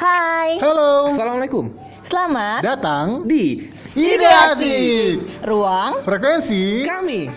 Hai, 0.00 0.56
Halo, 0.64 1.12
Assalamualaikum. 1.12 1.76
selamat 2.08 2.64
datang 2.64 3.28
Di 3.28 3.68
Ideasi 3.92 5.20
Ruang 5.44 6.00
Frekuensi 6.08 6.88
kami. 6.88 7.28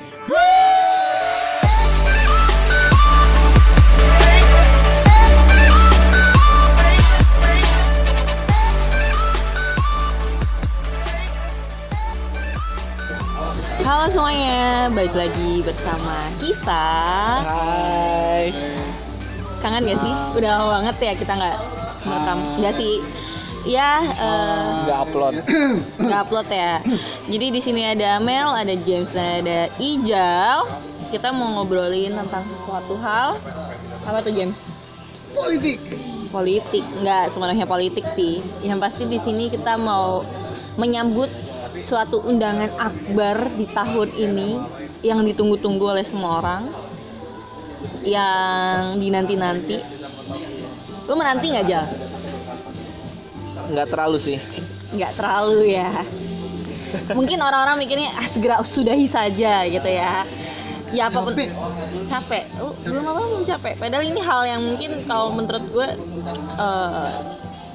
Halo 13.84 14.08
semuanya, 14.08 14.88
balik 14.88 15.12
lagi 15.12 15.60
bersama 15.68 16.16
kita 16.40 16.88
Hai. 17.44 18.56
Kangen 19.60 19.84
gak 19.84 20.00
sih? 20.00 20.16
Udah 20.40 20.50
lama 20.56 20.66
banget 20.80 20.96
ya 21.12 21.14
kita 21.20 21.36
nggak 21.36 21.83
merekam 22.04 22.40
Nggak 22.60 22.74
sih, 22.80 22.94
ya 23.68 23.92
eh, 24.04 24.72
Nggak 24.88 25.00
upload. 25.10 25.36
nggak 26.06 26.20
upload 26.28 26.48
ya. 26.52 26.74
Jadi 27.28 27.46
di 27.52 27.62
sini 27.64 27.82
ada 27.88 28.20
Mel, 28.20 28.52
ada 28.52 28.76
James, 28.84 29.10
dan 29.12 29.44
ada 29.44 29.72
Ijal. 29.80 30.58
Kita 31.10 31.30
mau 31.30 31.62
ngobrolin 31.62 32.18
tentang 32.18 32.44
sesuatu 32.50 32.98
hal. 33.00 33.38
Apa 34.04 34.20
tuh 34.26 34.34
James? 34.34 34.58
politik. 35.34 35.80
politik. 36.30 36.86
Nggak 37.02 37.34
sebenarnya 37.34 37.66
politik 37.66 38.06
sih. 38.14 38.42
Yang 38.62 38.80
pasti 38.90 39.04
di 39.10 39.20
sini 39.22 39.50
kita 39.50 39.78
mau 39.78 40.22
menyambut 40.78 41.30
suatu 41.86 42.22
undangan 42.22 42.74
akbar 42.78 43.50
di 43.58 43.66
tahun 43.74 44.10
ini 44.14 44.50
yang 45.02 45.26
ditunggu-tunggu 45.26 45.86
oleh 45.98 46.06
semua 46.06 46.42
orang 46.42 46.64
yang 48.06 48.98
dinanti-nanti 49.02 49.93
lu 51.08 51.14
menanti 51.20 51.46
nggak 51.52 51.66
Jal? 51.68 51.86
Nggak 53.74 53.88
terlalu 53.92 54.18
sih. 54.20 54.40
nggak 54.94 55.18
terlalu 55.18 55.74
ya. 55.74 56.06
Mungkin 57.18 57.42
orang-orang 57.42 57.82
mikirnya 57.82 58.14
ah 58.14 58.30
segera 58.30 58.62
sudahi 58.62 59.10
saja 59.10 59.66
gitu 59.66 59.90
ya. 59.90 60.26
Ya 60.94 61.10
apa 61.10 61.26
pun. 61.26 61.34
Capek. 61.34 61.50
capek 62.06 62.44
Oh, 62.62 62.78
belum 62.86 63.02
apa 63.02 63.22
belum 63.26 63.44
capek. 63.50 63.74
Padahal 63.82 64.06
ini 64.06 64.22
hal 64.22 64.42
yang 64.46 64.62
mungkin 64.62 65.10
kalau 65.10 65.34
menurut 65.34 65.66
gue 65.74 65.88
eh, 66.62 67.12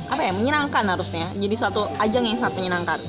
apa 0.07 0.23
ya 0.23 0.31
menyenangkan 0.31 0.87
harusnya. 0.87 1.35
Jadi 1.35 1.55
suatu 1.59 1.91
ajang 1.99 2.23
yang 2.23 2.39
sangat 2.39 2.55
menyenangkan. 2.63 3.03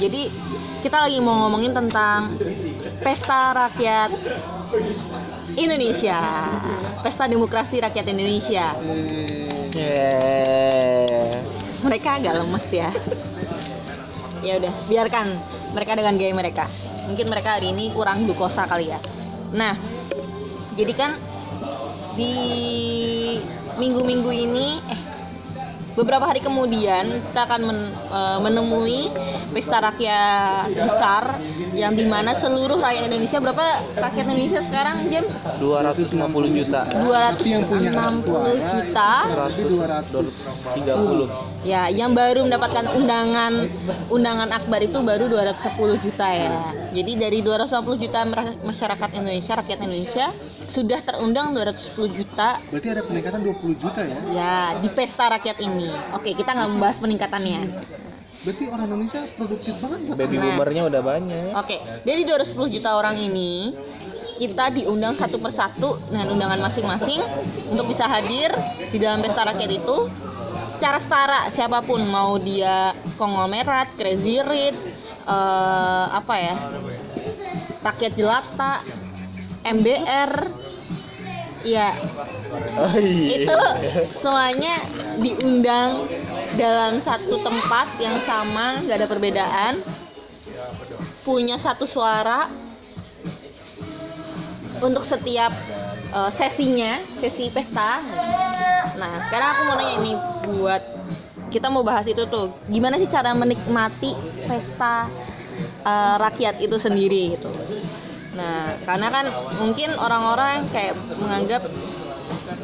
Jadi 0.00 0.32
kita 0.80 0.96
lagi 0.96 1.20
mau 1.20 1.44
ngomongin 1.44 1.76
tentang 1.76 2.40
pesta 3.04 3.52
rakyat 3.52 4.10
Indonesia. 5.60 6.20
Pesta 7.04 7.28
demokrasi 7.28 7.84
rakyat 7.84 8.08
Indonesia 8.08 8.72
Mereka 11.80 12.08
agak 12.20 12.34
lemes 12.38 12.66
ya. 12.68 12.90
Ya 14.40 14.56
udah 14.56 14.74
biarkan 14.88 15.26
mereka 15.76 15.92
dengan 15.96 16.14
gaya 16.16 16.32
mereka. 16.32 16.64
Mungkin 17.08 17.26
mereka 17.26 17.58
hari 17.58 17.74
ini 17.74 17.90
kurang 17.92 18.24
dukosa 18.24 18.64
kali 18.68 18.92
ya. 18.92 19.00
Nah 19.52 19.76
jadi 20.78 20.92
kan 20.94 21.10
di 22.14 22.34
minggu-minggu 23.76 24.30
ini 24.30 24.68
eh 24.86 25.00
beberapa 25.94 26.22
hari 26.22 26.40
kemudian 26.40 27.22
kita 27.30 27.40
akan 27.44 27.60
men- 27.66 27.92
eh, 27.92 28.38
menemui 28.40 29.00
pesta 29.50 29.78
rakyat 29.82 30.70
besar 30.70 31.22
yang 31.74 31.94
di 31.94 32.06
mana 32.06 32.38
seluruh 32.38 32.78
rakyat 32.78 33.10
Indonesia 33.10 33.38
berapa 33.42 33.66
rakyat 33.98 34.24
Indonesia 34.30 34.60
sekarang 34.62 34.96
James 35.10 35.32
250 35.58 36.48
juta. 36.54 36.80
Tapi 36.86 37.48
yang 37.50 37.64
punya 37.66 37.90
hak 37.90 38.22
260 38.22 38.22
suara 38.22 38.62
juta 38.74 39.12
lebih 39.50 39.64
230. 39.70 41.28
Ya, 41.66 41.82
yang 41.92 42.16
baru 42.16 42.46
mendapatkan 42.46 42.96
undangan 42.96 43.52
undangan 44.08 44.48
akbar 44.48 44.80
itu 44.80 44.98
baru 45.02 45.28
210 45.28 45.98
juta 46.00 46.26
ya. 46.30 46.52
Jadi 46.94 47.12
dari 47.18 47.38
250 47.42 47.98
juta 48.00 48.20
masyarakat 48.64 49.10
Indonesia, 49.14 49.52
rakyat 49.58 49.78
Indonesia 49.84 50.26
sudah 50.70 51.00
terundang 51.02 51.50
210 51.52 52.14
juta 52.14 52.62
Berarti 52.70 52.88
ada 52.88 53.02
peningkatan 53.02 53.40
20 53.42 53.82
juta 53.82 54.00
ya? 54.00 54.18
ya 54.30 54.56
di 54.78 54.88
pesta 54.88 55.26
rakyat 55.28 55.58
ini. 55.58 55.90
Oke, 56.14 56.30
kita 56.32 56.50
nggak 56.50 56.70
membahas 56.70 56.96
peningkatannya. 56.98 57.60
Berarti 58.40 58.64
orang 58.72 58.86
Indonesia 58.88 59.20
produktif 59.36 59.74
banget 59.76 59.98
buat 60.06 60.16
Baby 60.16 60.36
Nah. 60.38 60.44
boomernya 60.56 60.82
udah 60.88 61.02
banyak. 61.04 61.50
Oke, 61.54 61.76
dari 62.02 62.22
210 62.24 62.70
juta 62.70 62.90
orang 62.94 63.16
ini 63.18 63.76
kita 64.38 64.72
diundang 64.72 65.20
satu 65.20 65.36
persatu 65.36 66.00
dengan 66.08 66.32
undangan 66.32 66.60
masing-masing 66.64 67.20
untuk 67.68 67.92
bisa 67.92 68.08
hadir 68.08 68.48
di 68.88 68.96
dalam 68.96 69.20
pesta 69.20 69.44
rakyat 69.44 69.68
itu 69.68 70.08
secara 70.72 70.96
setara 70.96 71.40
siapa 71.52 71.84
pun 71.84 72.00
mau 72.08 72.40
dia 72.40 72.96
konglomerat, 73.20 74.00
crazy 74.00 74.40
rich, 74.40 74.80
eh, 75.28 76.06
apa 76.08 76.34
ya, 76.40 76.56
rakyat 77.80 78.12
jelata, 78.16 78.80
MBR, 79.60 80.32
ya 81.64 81.92
Oh 82.80 82.94
iya. 82.96 83.44
itu 83.44 83.60
semuanya 84.24 84.74
diundang 85.20 86.08
dalam 86.56 87.04
satu 87.04 87.44
tempat 87.44 88.00
yang 88.00 88.18
sama 88.24 88.80
nggak 88.84 88.96
ada 89.04 89.08
perbedaan. 89.08 89.74
Punya 91.20 91.60
satu 91.60 91.84
suara 91.84 92.48
untuk 94.80 95.04
setiap 95.04 95.52
eh, 96.10 96.30
sesinya 96.40 97.04
sesi 97.20 97.52
pesta. 97.52 98.00
Nah 98.96 99.12
sekarang 99.28 99.48
aku 99.56 99.60
mau 99.68 99.76
nanya 99.76 99.94
ini 100.00 100.12
buat 100.48 100.82
kita 101.50 101.66
mau 101.68 101.82
bahas 101.82 102.06
itu 102.06 102.24
tuh 102.30 102.54
gimana 102.70 102.96
sih 102.96 103.10
cara 103.10 103.36
menikmati 103.36 104.16
pesta 104.48 105.06
eh, 105.84 106.14
rakyat 106.16 106.64
itu 106.64 106.76
sendiri 106.80 107.36
gitu 107.36 107.50
nah 108.30 108.78
karena 108.86 109.08
kan 109.10 109.26
mungkin 109.58 109.98
orang-orang 109.98 110.70
kayak 110.70 110.94
menganggap 111.18 111.66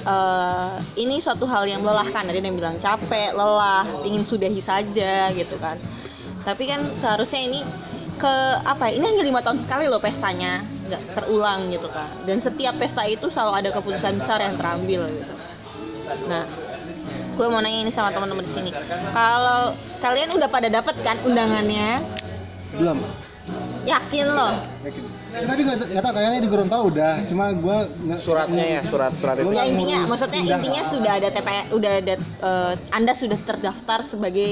eh, 0.07 0.75
ini 0.99 1.19
suatu 1.19 1.45
hal 1.49 1.67
yang 1.67 1.83
melelahkan. 1.83 2.27
Ada 2.27 2.39
yang 2.39 2.57
bilang 2.57 2.77
capek 2.79 3.35
lelah 3.35 4.03
ingin 4.07 4.23
sudahi 4.27 4.63
saja 4.63 5.31
gitu 5.35 5.57
kan. 5.59 5.79
Tapi 6.47 6.63
kan 6.71 6.95
seharusnya 7.03 7.43
ini 7.43 7.61
ke 8.17 8.35
apa 8.65 8.89
ya, 8.89 8.93
ini 8.97 9.05
hanya 9.13 9.25
lima 9.27 9.41
tahun 9.45 9.61
sekali 9.67 9.91
loh 9.91 10.01
pestanya 10.01 10.65
nggak 10.87 11.03
terulang 11.19 11.69
gitu 11.75 11.91
kan. 11.91 12.09
Dan 12.25 12.41
setiap 12.41 12.79
pesta 12.79 13.03
itu 13.05 13.27
selalu 13.29 13.53
ada 13.67 13.71
keputusan 13.75 14.23
besar 14.23 14.39
yang 14.41 14.55
terambil 14.57 15.11
gitu. 15.11 15.35
Nah 16.31 16.47
gue 17.37 17.47
mau 17.53 17.61
nanya 17.61 17.85
ini 17.85 17.93
sama 17.93 18.15
teman-teman 18.15 18.49
di 18.49 18.53
sini. 18.57 18.71
Kalau 19.13 19.77
kalian 20.01 20.33
udah 20.33 20.49
pada 20.49 20.69
dapat 20.73 20.95
kan 21.05 21.21
undangannya? 21.27 22.01
Belum. 22.77 22.99
yakin 23.87 24.27
loh? 24.27 24.59
Yakin. 24.83 25.05
Tapi 25.39 25.61
nggak 25.63 26.01
tahu 26.01 26.13
kayaknya 26.13 26.41
di 26.41 26.49
Gorontalo 26.49 26.83
udah. 26.87 27.13
Cuma 27.27 27.53
gua 27.53 27.77
nggak. 27.87 28.19
Suratnya 28.19 28.65
ya, 28.67 28.81
surat 28.83 29.13
surat 29.17 29.37
itu. 29.37 29.51
Ya 29.51 29.65
intinya 29.65 29.97
ngurus 29.99 30.11
maksudnya 30.11 30.41
intinya 30.41 30.83
sudah 30.89 31.13
ada 31.15 31.29
TPS 31.29 31.67
udah 31.71 31.91
ada 31.95 32.15
eh, 32.19 32.73
anda 32.91 33.13
sudah 33.13 33.39
terdaftar 33.39 33.99
sebagai 34.07 34.51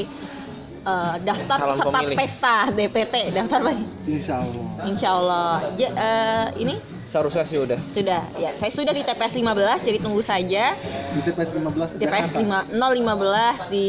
eh, 0.84 1.14
daftar 1.20 1.56
Calon 1.58 1.72
peserta 1.74 1.90
pemilih. 1.94 2.16
pesta 2.16 2.56
DPT 2.70 3.14
daftar 3.32 3.58
apa 3.62 3.72
Insya 4.04 4.34
Allah. 4.38 4.64
Insya 4.84 5.08
Allah 5.10 5.48
Ja- 5.74 5.94
eh, 5.94 6.48
ini 6.58 6.74
Seharusnya 7.04 7.44
sih 7.44 7.56
udah. 7.56 7.78
sudah 7.94 8.26
ya 8.34 8.50
saya 8.58 8.70
sudah 8.72 8.90
di 8.90 9.02
TPS 9.02 9.32
15 9.32 9.44
jadi 9.82 9.98
tunggu 9.98 10.20
saja 10.20 10.74
Di 11.14 11.20
TPS 11.22 11.50
15 11.52 11.94
TPS 11.94 12.26
Jakarta. 12.26 12.66
5 12.66 12.74
015 12.74 13.70
di 13.70 13.88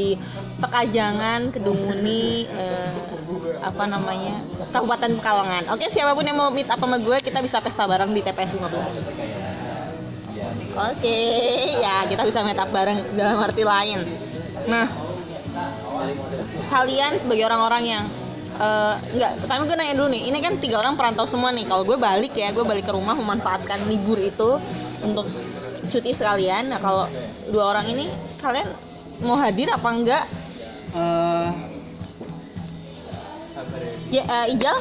Pekajangan 0.55 1.41
Kedunguni 1.49 2.45
eh, 2.45 2.91
apa 3.61 3.83
namanya 3.87 4.43
Kabupaten 4.71 5.19
Pekalongan 5.19 5.63
oke 5.71 5.85
siapa 5.91 6.11
pun 6.15 6.25
yang 6.27 6.37
mau 6.37 6.49
meet 6.51 6.67
up 6.67 6.79
sama 6.79 6.97
gue 6.99 7.17
kita 7.23 7.39
bisa 7.39 7.59
pesta 7.63 7.87
bareng 7.87 8.11
di 8.11 8.21
TPS 8.23 8.55
15 8.55 9.55
Oke, 10.75 11.19
ya 11.79 12.03
kita 12.03 12.27
bisa 12.27 12.43
meet 12.43 12.59
up 12.59 12.67
bareng 12.67 13.15
dalam 13.15 13.39
arti 13.39 13.63
lain. 13.63 14.03
Nah, 14.67 14.91
kalian 16.67 17.23
sebagai 17.23 17.47
orang-orang 17.47 17.83
yang 17.87 18.03
eh, 18.59 18.93
enggak, 19.15 19.31
pertama 19.39 19.61
gue 19.71 19.77
nanya 19.79 19.95
dulu 19.95 20.07
nih, 20.11 20.21
ini 20.27 20.37
kan 20.43 20.53
tiga 20.59 20.83
orang 20.83 20.99
perantau 20.99 21.31
semua 21.31 21.55
nih. 21.55 21.63
Kalau 21.63 21.87
gue 21.87 21.95
balik 21.95 22.35
ya, 22.35 22.51
gue 22.51 22.67
balik 22.67 22.83
ke 22.83 22.91
rumah 22.91 23.15
memanfaatkan 23.15 23.87
libur 23.87 24.19
itu 24.19 24.59
untuk 24.99 25.31
cuti 25.95 26.11
sekalian. 26.11 26.75
Nah, 26.75 26.79
kalau 26.83 27.07
dua 27.47 27.71
orang 27.71 27.87
ini 27.95 28.11
kalian 28.43 28.75
mau 29.23 29.39
hadir 29.39 29.71
apa 29.71 29.89
enggak? 29.95 30.23
Eh, 30.91 31.49
Ya, 34.07 34.23
eh, 34.23 34.53
Ijal 34.53 34.75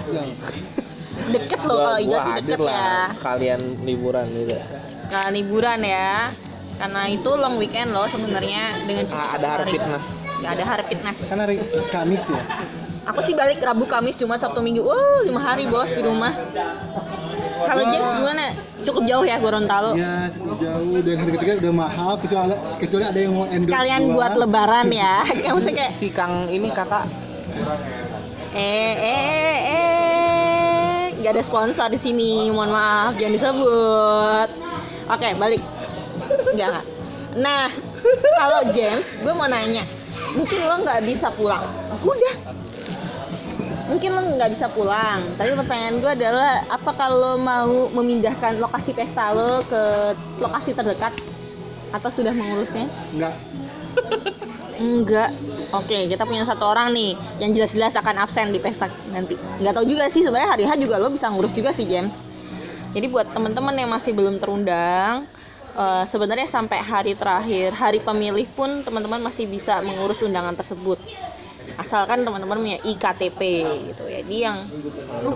deket 1.27 1.61
loh 1.63 1.79
kalau 1.79 1.99
Ijal 1.99 2.21
sih 2.21 2.33
deket 2.43 2.61
lah, 2.61 2.75
ya. 2.75 3.17
Sekalian 3.17 3.61
liburan 3.83 4.27
gitu. 4.31 4.57
Sekalian 5.05 5.33
liburan 5.33 5.81
ya. 5.81 6.13
Karena 6.75 7.03
itu 7.07 7.31
long 7.31 7.57
weekend 7.57 7.95
loh 7.95 8.05
sebenarnya 8.07 8.83
dengan 8.83 9.07
cuti 9.07 9.15
Ah, 9.17 9.39
ada 9.39 9.47
hari 9.49 9.63
hari. 9.63 9.73
fitness. 9.73 10.07
Ya, 10.43 10.49
ada 10.53 10.65
hari 10.67 10.83
fitness. 10.85 11.17
kan 11.25 11.39
hari 11.39 11.55
Kamis 11.89 12.23
ya. 12.27 12.43
Aku 13.05 13.21
sih 13.23 13.33
balik 13.33 13.61
Rabu, 13.61 13.85
Kamis, 13.85 14.17
Jumat, 14.17 14.41
Sabtu, 14.41 14.59
Minggu. 14.59 14.81
Wow, 14.81 15.23
lima 15.23 15.39
hari 15.39 15.65
bos 15.65 15.87
di 15.87 16.01
rumah. 16.01 16.33
Kalau. 17.65 17.85
James 17.87 18.11
gimana? 18.19 18.45
Cukup 18.83 19.03
jauh 19.07 19.25
ya 19.25 19.37
Gorontalo. 19.39 19.95
Ya 19.95 20.29
cukup 20.31 20.59
jauh 20.59 20.99
dan 20.99 21.15
harga 21.17 21.37
tiket 21.39 21.57
udah 21.63 21.75
mahal 21.75 22.13
kecuali 22.19 22.53
kecuali 22.77 23.05
ada 23.07 23.17
yang 23.19 23.33
mau 23.33 23.47
endorse 23.47 23.71
Sekalian 23.71 24.03
gua. 24.03 24.13
buat 24.19 24.33
lebaran 24.37 24.89
ya. 24.91 25.15
Kayak 25.41 25.53
maksudnya 25.55 25.77
kayak 25.79 25.93
Si 25.95 26.09
Kang 26.11 26.35
ini 26.49 26.69
kakak 26.69 27.07
eh 28.55 28.95
eh 28.95 29.59
eh 29.67 29.95
nggak 31.19 31.41
ada 31.41 31.45
sponsor 31.45 31.89
di 31.89 31.99
sini. 31.99 32.53
Mohon 32.53 32.71
maaf, 32.77 33.13
jangan 33.17 33.35
disebut. 33.35 34.49
Oke, 35.09 35.29
balik. 35.41 35.63
Enggak, 36.53 36.69
enggak. 36.69 36.85
Nah, 37.35 37.67
kalau 38.39 38.61
James, 38.71 39.09
gue 39.25 39.33
mau 39.35 39.49
nanya, 39.51 39.89
mungkin 40.37 40.61
lo 40.69 40.85
nggak 40.85 41.03
bisa 41.09 41.33
pulang. 41.35 41.65
Udah. 42.05 42.37
Mungkin 43.91 44.11
lo 44.15 44.21
nggak 44.39 44.53
bisa 44.55 44.71
pulang. 44.71 45.35
Tapi 45.35 45.51
pertanyaan 45.59 45.99
gue 45.99 46.13
adalah, 46.15 46.63
apa 46.71 46.91
kalau 46.95 47.41
mau 47.41 47.91
memindahkan 47.91 48.63
lokasi 48.63 48.95
pesta 48.95 49.35
lo 49.35 49.65
ke 49.67 50.15
lokasi 50.39 50.77
terdekat? 50.77 51.17
Atau 51.91 52.11
sudah 52.15 52.31
mengurusnya? 52.31 52.87
Enggak. 53.17 53.35
Enggak. 54.79 55.31
Oke, 55.71 56.11
kita 56.11 56.23
punya 56.27 56.43
satu 56.47 56.65
orang 56.67 56.95
nih 56.95 57.15
yang 57.39 57.51
jelas-jelas 57.55 57.95
akan 57.95 58.17
absen 58.27 58.51
di 58.51 58.59
pesta 58.59 58.91
nanti. 59.11 59.39
Nggak 59.39 59.75
tahu 59.75 59.87
juga 59.87 60.11
sih 60.11 60.23
sebenarnya 60.23 60.51
hari 60.59 60.65
H 60.67 60.73
juga 60.79 60.99
lo 60.99 61.11
bisa 61.11 61.31
ngurus 61.31 61.55
juga 61.55 61.71
sih 61.75 61.87
James. 61.87 62.15
Jadi 62.95 63.07
buat 63.11 63.27
teman-teman 63.35 63.75
yang 63.75 63.91
masih 63.91 64.15
belum 64.15 64.39
terundang, 64.39 65.27
eh, 65.75 66.05
sebenarnya 66.15 66.47
sampai 66.51 66.79
hari 66.79 67.13
terakhir, 67.19 67.75
hari 67.75 67.99
pemilih 68.03 68.47
pun 68.55 68.87
teman-teman 68.87 69.19
masih 69.19 69.51
bisa 69.51 69.83
mengurus 69.83 70.23
undangan 70.23 70.55
tersebut. 70.55 71.03
Asalkan 71.75 72.23
teman-teman 72.23 72.63
punya 72.63 72.79
IKTP 72.87 73.41
gitu. 73.91 74.05
Jadi 74.07 74.37
yang 74.37 74.71
Oh, 75.27 75.35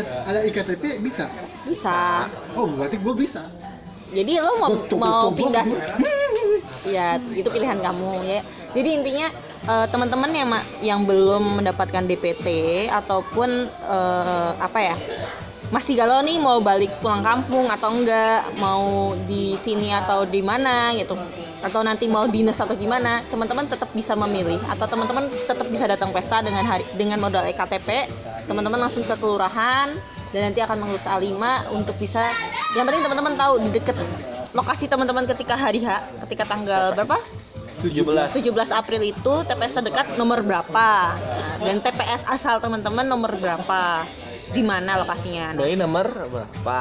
ada 0.00 0.40
IKTP 0.48 0.96
bisa. 1.04 1.28
bisa. 1.68 2.24
Oh, 2.56 2.64
berarti 2.72 2.96
gue 2.96 3.14
bisa. 3.14 3.44
Jadi 4.14 4.32
lo 4.38 4.52
mau 4.62 4.72
mau 4.94 5.28
pindah 5.34 5.66
ya 6.86 7.18
itu 7.34 7.48
pilihan 7.50 7.82
kamu 7.82 8.10
ya. 8.24 8.40
Jadi 8.72 8.88
intinya 8.94 9.28
eh, 9.66 9.86
teman-teman 9.90 10.30
yang 10.30 10.48
yang 10.80 11.00
belum 11.02 11.60
mendapatkan 11.60 12.06
DPT 12.06 12.46
ataupun 12.88 13.68
eh, 13.68 14.50
apa 14.62 14.78
ya 14.78 14.96
masih 15.74 15.96
galau 15.98 16.20
nih 16.22 16.38
mau 16.38 16.62
balik 16.62 17.02
pulang 17.02 17.24
kampung 17.24 17.66
atau 17.66 17.90
enggak 17.90 18.52
mau 18.60 19.16
di 19.26 19.58
sini 19.66 19.90
atau 19.90 20.22
di 20.22 20.38
mana 20.38 20.94
gitu 20.94 21.16
atau 21.64 21.80
nanti 21.80 22.04
mau 22.04 22.28
dinas 22.28 22.60
atau 22.60 22.76
gimana 22.76 23.24
teman-teman 23.32 23.66
tetap 23.66 23.88
bisa 23.96 24.12
memilih 24.12 24.60
atau 24.68 24.84
teman-teman 24.84 25.32
tetap 25.48 25.64
bisa 25.72 25.88
datang 25.88 26.12
pesta 26.12 26.44
dengan 26.44 26.68
hari 26.68 26.84
dengan 27.00 27.18
modal 27.18 27.48
EKTP 27.48 28.12
teman-teman 28.44 28.86
langsung 28.86 29.02
ke 29.08 29.16
kelurahan 29.16 29.96
dan 30.36 30.50
nanti 30.50 30.60
akan 30.60 30.76
mengurus 30.84 31.06
A5 31.08 31.32
untuk 31.72 31.96
bisa 31.96 32.28
yang 32.72 32.84
penting 32.88 33.02
teman-teman 33.04 33.34
tahu 33.36 33.54
di 33.60 33.68
deket 33.76 33.96
lokasi 34.56 34.88
teman-teman 34.88 35.28
ketika 35.28 35.54
hari 35.54 35.84
H 35.84 35.88
ketika 36.24 36.48
tanggal 36.48 36.96
berapa? 36.96 37.20
17 37.84 38.32
17 38.32 38.48
April 38.72 39.02
itu 39.04 39.32
TPS 39.44 39.76
terdekat 39.76 40.16
nomor 40.16 40.40
berapa? 40.40 40.88
Nah, 41.12 41.60
dan 41.60 41.84
TPS 41.84 42.24
asal 42.24 42.56
teman-teman 42.64 43.04
nomor 43.04 43.36
berapa? 43.36 44.08
Di 44.56 44.62
mana 44.64 45.04
lokasinya? 45.04 45.52
Nah, 45.52 45.60
Dari 45.60 45.76
nomor 45.76 46.06
berapa? 46.32 46.80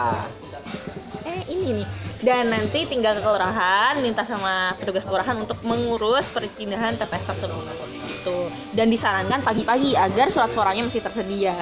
eh 1.24 1.42
ini 1.52 1.84
nih. 1.84 1.88
Dan 2.24 2.56
nanti 2.56 2.88
tinggal 2.88 3.20
ke 3.20 3.22
kelurahan 3.24 4.00
minta 4.00 4.24
sama 4.24 4.80
petugas 4.80 5.04
kelurahan 5.04 5.36
untuk 5.44 5.60
mengurus 5.68 6.24
perpindahan 6.32 6.96
TPS 6.96 7.28
tersebut 7.28 7.68
itu 8.08 8.38
dan 8.76 8.88
disarankan 8.92 9.42
pagi-pagi 9.42 9.96
agar 9.96 10.30
surat 10.32 10.52
suaranya 10.52 10.88
masih 10.88 11.02
tersedia. 11.04 11.56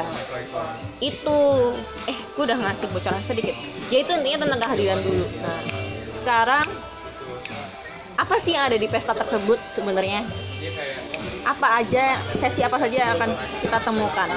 Itu. 0.97 1.39
Eh 2.09 2.17
gue 2.33 2.43
udah 2.43 2.57
ngasih 2.57 2.88
bocoran 2.91 3.23
sedikit. 3.27 3.55
Ya 3.93 4.03
itu 4.03 4.11
intinya 4.11 4.47
tentang 4.47 4.59
kehadiran 4.65 4.99
dulu. 5.03 5.25
Nah 5.41 5.61
sekarang 6.21 6.67
apa 8.21 8.35
sih 8.45 8.53
yang 8.53 8.69
ada 8.69 8.77
di 8.77 8.85
pesta 8.85 9.17
tersebut 9.17 9.57
sebenarnya? 9.73 10.29
Apa 11.41 11.81
aja 11.81 12.21
sesi 12.38 12.61
apa 12.61 12.77
saja 12.77 12.95
yang 12.95 13.11
akan 13.17 13.33
kita 13.65 13.77
temukan? 13.81 14.29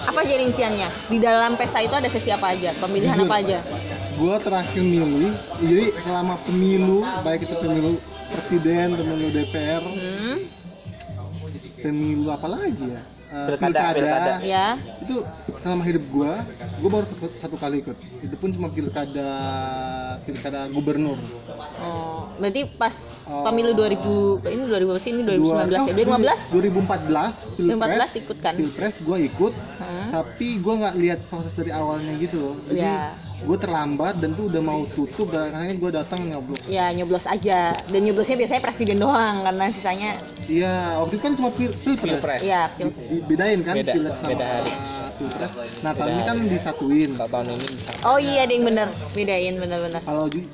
Apa 0.00 0.24
aja 0.24 0.34
rinciannya? 0.40 0.88
Di 1.12 1.18
dalam 1.20 1.60
pesta 1.60 1.84
itu 1.84 1.92
ada 1.92 2.08
sesi 2.08 2.32
apa 2.32 2.56
aja? 2.56 2.72
Pemilihan 2.80 3.20
Jujur. 3.20 3.28
apa 3.28 3.36
aja? 3.44 3.58
Gue 4.16 4.36
terakhir 4.40 4.84
milih, 4.84 5.32
jadi 5.64 5.84
selama 6.04 6.36
pemilu, 6.44 7.00
baik 7.24 7.48
itu 7.48 7.56
pemilu 7.56 7.96
presiden, 8.30 8.86
pemilu 8.94 9.28
DPR, 9.30 9.82
hmm, 9.82 10.36
pemilu 11.82 12.28
apa 12.30 12.46
lagi 12.46 12.86
ya? 12.86 13.02
Eh, 13.30 13.46
Pilkada, 13.46 13.94
pilkada. 13.94 14.32
ya. 14.42 14.74
Itu 15.06 15.22
selama 15.62 15.82
hidup 15.86 16.02
gua 16.10 16.42
gua 16.82 16.90
baru 16.90 17.06
satu, 17.14 17.26
satu 17.38 17.56
kali 17.62 17.78
ikut. 17.78 17.94
Itu 18.26 18.34
pun 18.34 18.50
cuma 18.50 18.66
pilkada 18.74 19.30
pilkada 20.26 20.66
gubernur. 20.66 21.14
Oh 21.78 22.26
berarti 22.42 22.66
pas 22.74 22.90
Oh. 23.30 23.46
pemilu 23.46 23.70
2000 23.72 24.42
ini 24.44 24.62
2000 24.66 24.98
sih? 24.98 25.10
Ini 25.12 25.22
2019 25.22 25.38
Dua- 25.38 25.70
ya? 25.70 25.80
oh, 25.80 25.86
2015 25.88 26.40
2014 26.50 27.34
pilpres. 27.54 27.78
2014 28.10 28.10
ikut 28.16 28.38
kan 28.40 28.54
pilpres 28.54 28.94
gua 29.00 29.16
ikut. 29.16 29.54
Hmm. 29.80 30.08
tapi 30.10 30.58
gua 30.58 30.74
nggak 30.76 30.94
lihat 30.96 31.20
proses 31.26 31.52
dari 31.52 31.70
awalnya 31.70 32.12
gitu 32.16 32.36
loh. 32.36 32.54
Jadi 32.64 32.80
Ya. 32.80 33.14
gua 33.40 33.56
terlambat 33.56 34.14
dan 34.18 34.34
tuh 34.34 34.44
udah 34.46 34.58
mau 34.60 34.82
tutup 34.88 35.30
dan 35.30 35.50
akhirnya 35.52 35.76
gua 35.76 35.90
datang 35.94 36.20
nyoblos. 36.24 36.58
Ya 36.66 36.90
nyoblos 36.90 37.22
aja. 37.24 37.58
Dan 37.84 38.00
nyoblosnya 38.02 38.36
biasanya 38.36 38.60
presiden 38.60 38.98
doang 38.98 39.36
karena 39.40 39.64
sisanya 39.70 40.10
iya 40.44 40.98
waktu 40.98 41.14
itu 41.14 41.22
kan 41.22 41.34
cuma 41.34 41.50
pil 41.50 41.70
pilpres. 41.76 42.18
Pilpres. 42.18 42.40
ya 42.42 42.66
pil- 42.72 42.90
Di- 42.90 43.22
bedain 43.24 43.60
kan 43.60 43.74
Beda, 43.76 43.92
pilek 43.92 44.14
sama 44.16 44.28
beda 44.28 44.44
hari. 44.44 44.72
pilpres. 45.16 45.50
Nah 45.80 45.92
tahun 45.92 46.10
ini 46.10 46.22
kan 46.24 46.36
disatuin. 46.48 47.10
Tahun 47.14 47.46
ini 47.48 47.66
oh 48.02 48.18
iya 48.18 48.40
ada 48.42 48.52
yang 48.52 48.64
bener. 48.66 48.88
Bedain 49.12 49.54
bener-bener. 49.54 50.02
Kalau 50.02 50.26
ju- 50.26 50.50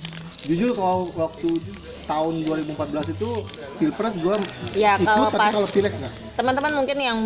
jujur 0.47 0.71
kalau 0.73 1.11
waktu 1.13 1.59
tahun 2.07 2.35
2014 2.47 3.15
itu 3.19 3.29
pilpres 3.77 4.15
gua 4.23 4.39
Ya, 4.73 4.95
ikut 4.95 5.05
kalau 5.05 5.29
tapi 5.29 5.41
pas- 5.43 5.55
kalau 5.55 5.69
pilek 5.69 5.95
teman-teman 6.39 6.73
mungkin 6.79 6.99
yang 7.01 7.19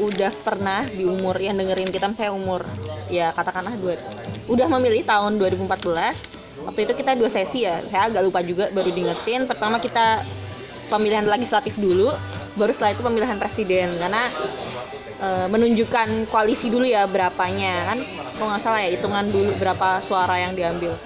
udah 0.00 0.32
pernah 0.42 0.88
di 0.88 1.06
umur 1.06 1.38
yang 1.38 1.54
dengerin 1.54 1.94
kita 1.94 2.10
saya 2.14 2.34
umur 2.34 2.66
ya 3.06 3.30
katakanlah 3.30 3.78
dua 3.78 3.94
udah 4.50 4.66
memilih 4.66 5.06
tahun 5.06 5.38
2014 5.38 6.34
waktu 6.64 6.80
itu 6.88 6.92
kita 6.96 7.12
dua 7.14 7.28
sesi 7.28 7.68
ya. 7.68 7.84
Saya 7.92 8.08
agak 8.08 8.22
lupa 8.24 8.40
juga 8.40 8.72
baru 8.72 8.88
diingetin. 8.88 9.44
Pertama 9.44 9.76
kita 9.78 10.24
pemilihan 10.88 11.24
legislatif 11.24 11.76
dulu 11.76 12.12
baru 12.56 12.72
setelah 12.72 12.96
itu 12.96 13.02
pemilihan 13.04 13.36
presiden. 13.36 14.00
Karena 14.00 14.32
e, 15.20 15.28
menunjukkan 15.52 16.32
koalisi 16.32 16.72
dulu 16.72 16.88
ya 16.88 17.04
berapanya 17.04 17.92
kan? 17.92 17.98
Kalau 18.34 18.48
nggak 18.48 18.62
salah 18.64 18.80
ya 18.80 18.90
hitungan 18.96 19.28
dulu 19.28 19.50
berapa 19.60 19.88
suara 20.08 20.40
yang 20.40 20.56
diambil 20.56 20.96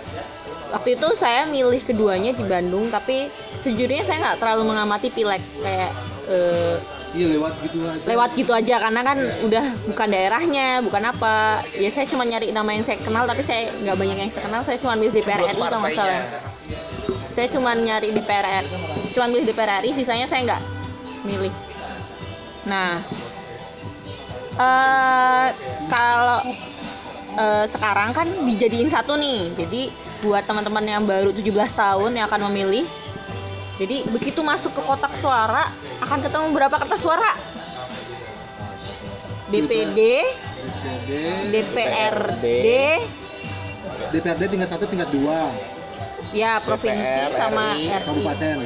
waktu 0.72 1.00
itu 1.00 1.08
saya 1.16 1.48
milih 1.48 1.80
keduanya 1.84 2.36
di 2.36 2.44
Bandung 2.44 2.92
tapi 2.92 3.32
sejujurnya 3.64 4.04
saya 4.04 4.18
nggak 4.24 4.38
terlalu 4.40 4.62
mengamati 4.68 5.08
pileg. 5.12 5.42
Kayak 5.60 5.92
eh, 6.28 6.74
iya 7.16 7.26
lewat 7.37 7.52
gitu 7.64 7.78
aja. 7.88 8.04
lewat 8.04 8.30
gitu 8.37 8.52
aja 8.52 8.75
karena 8.84 9.00
kan 9.00 9.18
udah 9.48 9.64
bukan 9.88 10.08
daerahnya 10.12 10.66
bukan 10.84 11.02
apa. 11.08 11.64
Ya 11.72 11.90
saya 11.96 12.06
cuma 12.12 12.28
nyari 12.28 12.52
nama 12.52 12.70
yang 12.72 12.84
saya 12.84 13.00
kenal 13.00 13.25
tapi 13.25 13.42
saya 13.48 13.72
nggak 13.80 13.96
banyak 13.96 14.16
yang 14.28 14.30
saya 14.32 14.44
kenal. 14.44 14.60
Saya 14.64 14.78
cuma 14.80 14.94
milih 14.96 15.12
DPR 15.16 15.40
RI 15.40 15.56
kalau 15.56 15.80
nggak 15.80 15.96
salah. 15.96 16.20
Saya 17.32 17.48
cuma 17.54 17.70
nyari 17.72 18.08
DPR 18.12 18.46
RI 18.46 18.68
cuma 19.16 19.26
milih 19.30 19.44
DPR 19.48 19.80
RI 19.82 19.90
sisanya 19.96 20.26
saya 20.28 20.40
nggak 20.44 20.62
milih. 21.25 21.52
Nah 22.68 23.00
eh 24.58 25.48
kalau 25.88 26.40
eh, 27.38 27.64
sekarang 27.70 28.10
kan 28.12 28.26
dijadiin 28.44 28.90
satu 28.92 29.16
nih. 29.16 29.54
Jadi 29.56 30.07
buat 30.22 30.42
teman-teman 30.46 30.84
yang 30.84 31.02
baru 31.06 31.30
17 31.30 31.75
tahun 31.75 32.10
yang 32.18 32.26
akan 32.26 32.50
memilih. 32.50 32.84
Jadi 33.78 34.10
begitu 34.10 34.42
masuk 34.42 34.75
ke 34.75 34.82
kotak 34.82 35.14
suara 35.22 35.70
akan 36.02 36.18
ketemu 36.26 36.46
berapa 36.50 36.76
kertas 36.82 36.98
suara? 36.98 37.38
DPD, 39.48 39.98
DPD 40.68 41.10
DPRD, 41.48 42.46
DPRD 44.12 44.42
tingkat 44.50 44.68
satu 44.68 44.84
tingkat 44.90 45.08
dua. 45.14 45.54
Ya 46.34 46.60
provinsi 46.60 47.00
DPR, 47.00 47.32
sama 47.38 47.78
RI, 47.78 47.88
RI. 47.88 48.04
kabupaten 48.04 48.56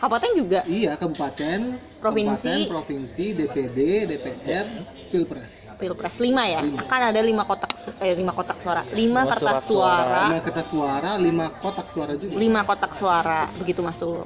Kabupaten 0.00 0.30
juga. 0.32 0.60
iya 0.64 0.96
kabupaten 0.96 1.76
Provinsi. 2.00 2.32
kabupaten, 2.32 2.58
provinsi 2.72 3.24
DPD 3.36 3.78
DPR 4.08 4.66
pilpres 5.12 5.52
Pilpres 5.76 6.16
5 6.16 6.24
ya. 6.48 6.60
Lima. 6.64 6.80
Akan 6.88 7.00
ada 7.12 7.20
lima 7.20 7.44
kotak 7.44 7.68
eh 8.00 8.16
lima 8.16 8.32
kotak 8.32 8.56
suara, 8.64 8.82
lima 8.88 8.96
Lima 8.96 9.32
kertas 9.32 9.64
suara, 9.68 9.68
suara. 9.68 10.20
lima 10.24 10.38
kertas 10.40 10.66
suara 10.72 11.10
lima 11.16 11.46
kotak 11.60 11.86
suara 11.92 12.12
juga 12.16 12.32
lima 12.36 12.60
kotak 12.64 12.92
suara 12.96 13.40
begitu 13.60 13.80
masuk. 13.84 14.24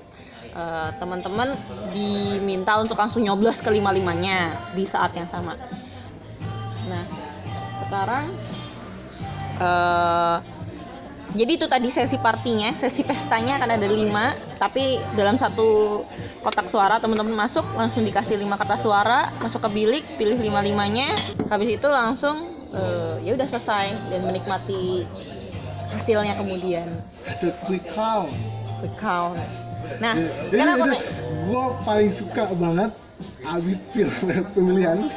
Eh, 0.55 0.91
teman-teman 1.03 1.59
diminta 1.91 2.79
untuk 2.79 2.95
langsung 2.95 3.27
nyoblos 3.27 3.59
ke 3.59 3.67
lima 3.67 3.91
limanya 3.91 4.71
di 4.71 4.87
saat 4.87 5.11
yang 5.19 5.27
sama. 5.27 5.59
Nah, 6.87 7.05
sekarang 7.83 8.25
eh 9.59 10.37
jadi 11.35 11.59
itu 11.59 11.67
tadi 11.67 11.91
sesi 11.91 12.15
partinya, 12.23 12.79
sesi 12.79 13.03
pestanya 13.03 13.59
akan 13.59 13.71
ada 13.75 13.89
lima, 13.91 14.39
tapi 14.55 15.03
dalam 15.19 15.35
satu 15.35 16.03
kotak 16.47 16.71
suara 16.71 17.03
teman-teman 17.03 17.35
masuk 17.35 17.67
langsung 17.75 18.07
dikasih 18.07 18.39
lima 18.39 18.55
kertas 18.55 18.87
suara, 18.87 19.35
masuk 19.43 19.59
ke 19.67 19.71
bilik, 19.75 20.05
pilih 20.15 20.39
lima 20.39 20.63
limanya, 20.63 21.19
habis 21.51 21.75
itu 21.75 21.89
langsung 21.91 22.55
eh, 22.71 23.27
ya 23.27 23.35
udah 23.35 23.51
selesai 23.51 24.15
dan 24.15 24.21
menikmati 24.31 25.11
hasilnya 25.99 26.39
kemudian. 26.39 27.03
Quick 27.67 27.83
count. 27.91 28.31
Quick 28.79 28.95
count. 29.03 29.43
Nah 29.99 30.15
jadi 30.55 30.55
sekarang 30.55 30.79
aku 30.87 30.97
gue 31.45 31.65
paling 31.83 32.11
suka 32.15 32.45
banget 32.55 32.91
abis 33.43 33.79
pil- 33.91 34.15
pemilihan 34.55 35.11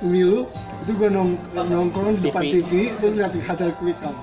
pemilu 0.00 0.48
itu 0.90 1.06
gue 1.06 1.10
nong 1.14 1.30
nongkrong 1.54 2.18
di 2.18 2.22
depan 2.26 2.42
TV. 2.42 2.70
Terus 2.98 3.14
lihat 3.14 3.30
hasil 3.30 3.70
quick 3.78 3.94
count 4.02 4.18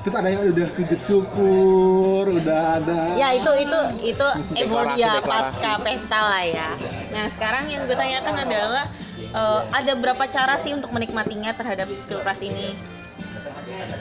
terus 0.00 0.16
ada 0.16 0.32
yang 0.32 0.48
udah 0.48 0.68
sujud 0.72 1.00
syukur 1.04 2.24
udah 2.24 2.80
ada 2.80 3.00
Ya 3.20 3.36
itu 3.36 3.52
itu 3.68 3.80
itu 4.16 4.26
euforia 4.64 5.20
pasca 5.20 5.76
pesta 5.84 6.20
lah 6.24 6.44
ya. 6.48 6.70
Nah 7.12 7.24
sekarang 7.36 7.68
yang 7.68 7.84
gue 7.84 7.96
tanyakan 7.96 8.48
adalah 8.48 8.84
eh, 9.20 9.60
ada 9.68 9.92
berapa 10.00 10.24
cara 10.32 10.64
sih 10.64 10.72
untuk 10.72 10.88
menikmatinya 10.88 11.52
terhadap 11.52 11.92
pilpres 12.08 12.40
ini? 12.40 12.72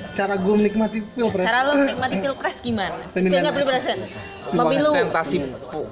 Cara 0.10 0.34
gue 0.36 0.54
menikmati 0.56 1.00
pilpres 1.14 1.46
Cara 1.46 1.60
lo 1.64 1.72
menikmati 1.78 2.16
pilpres 2.20 2.56
gimana? 2.60 2.96
Pemilihan. 3.16 3.40
Enggak 3.40 3.56
pilpres, 3.56 3.84
pemilu, 4.50 4.92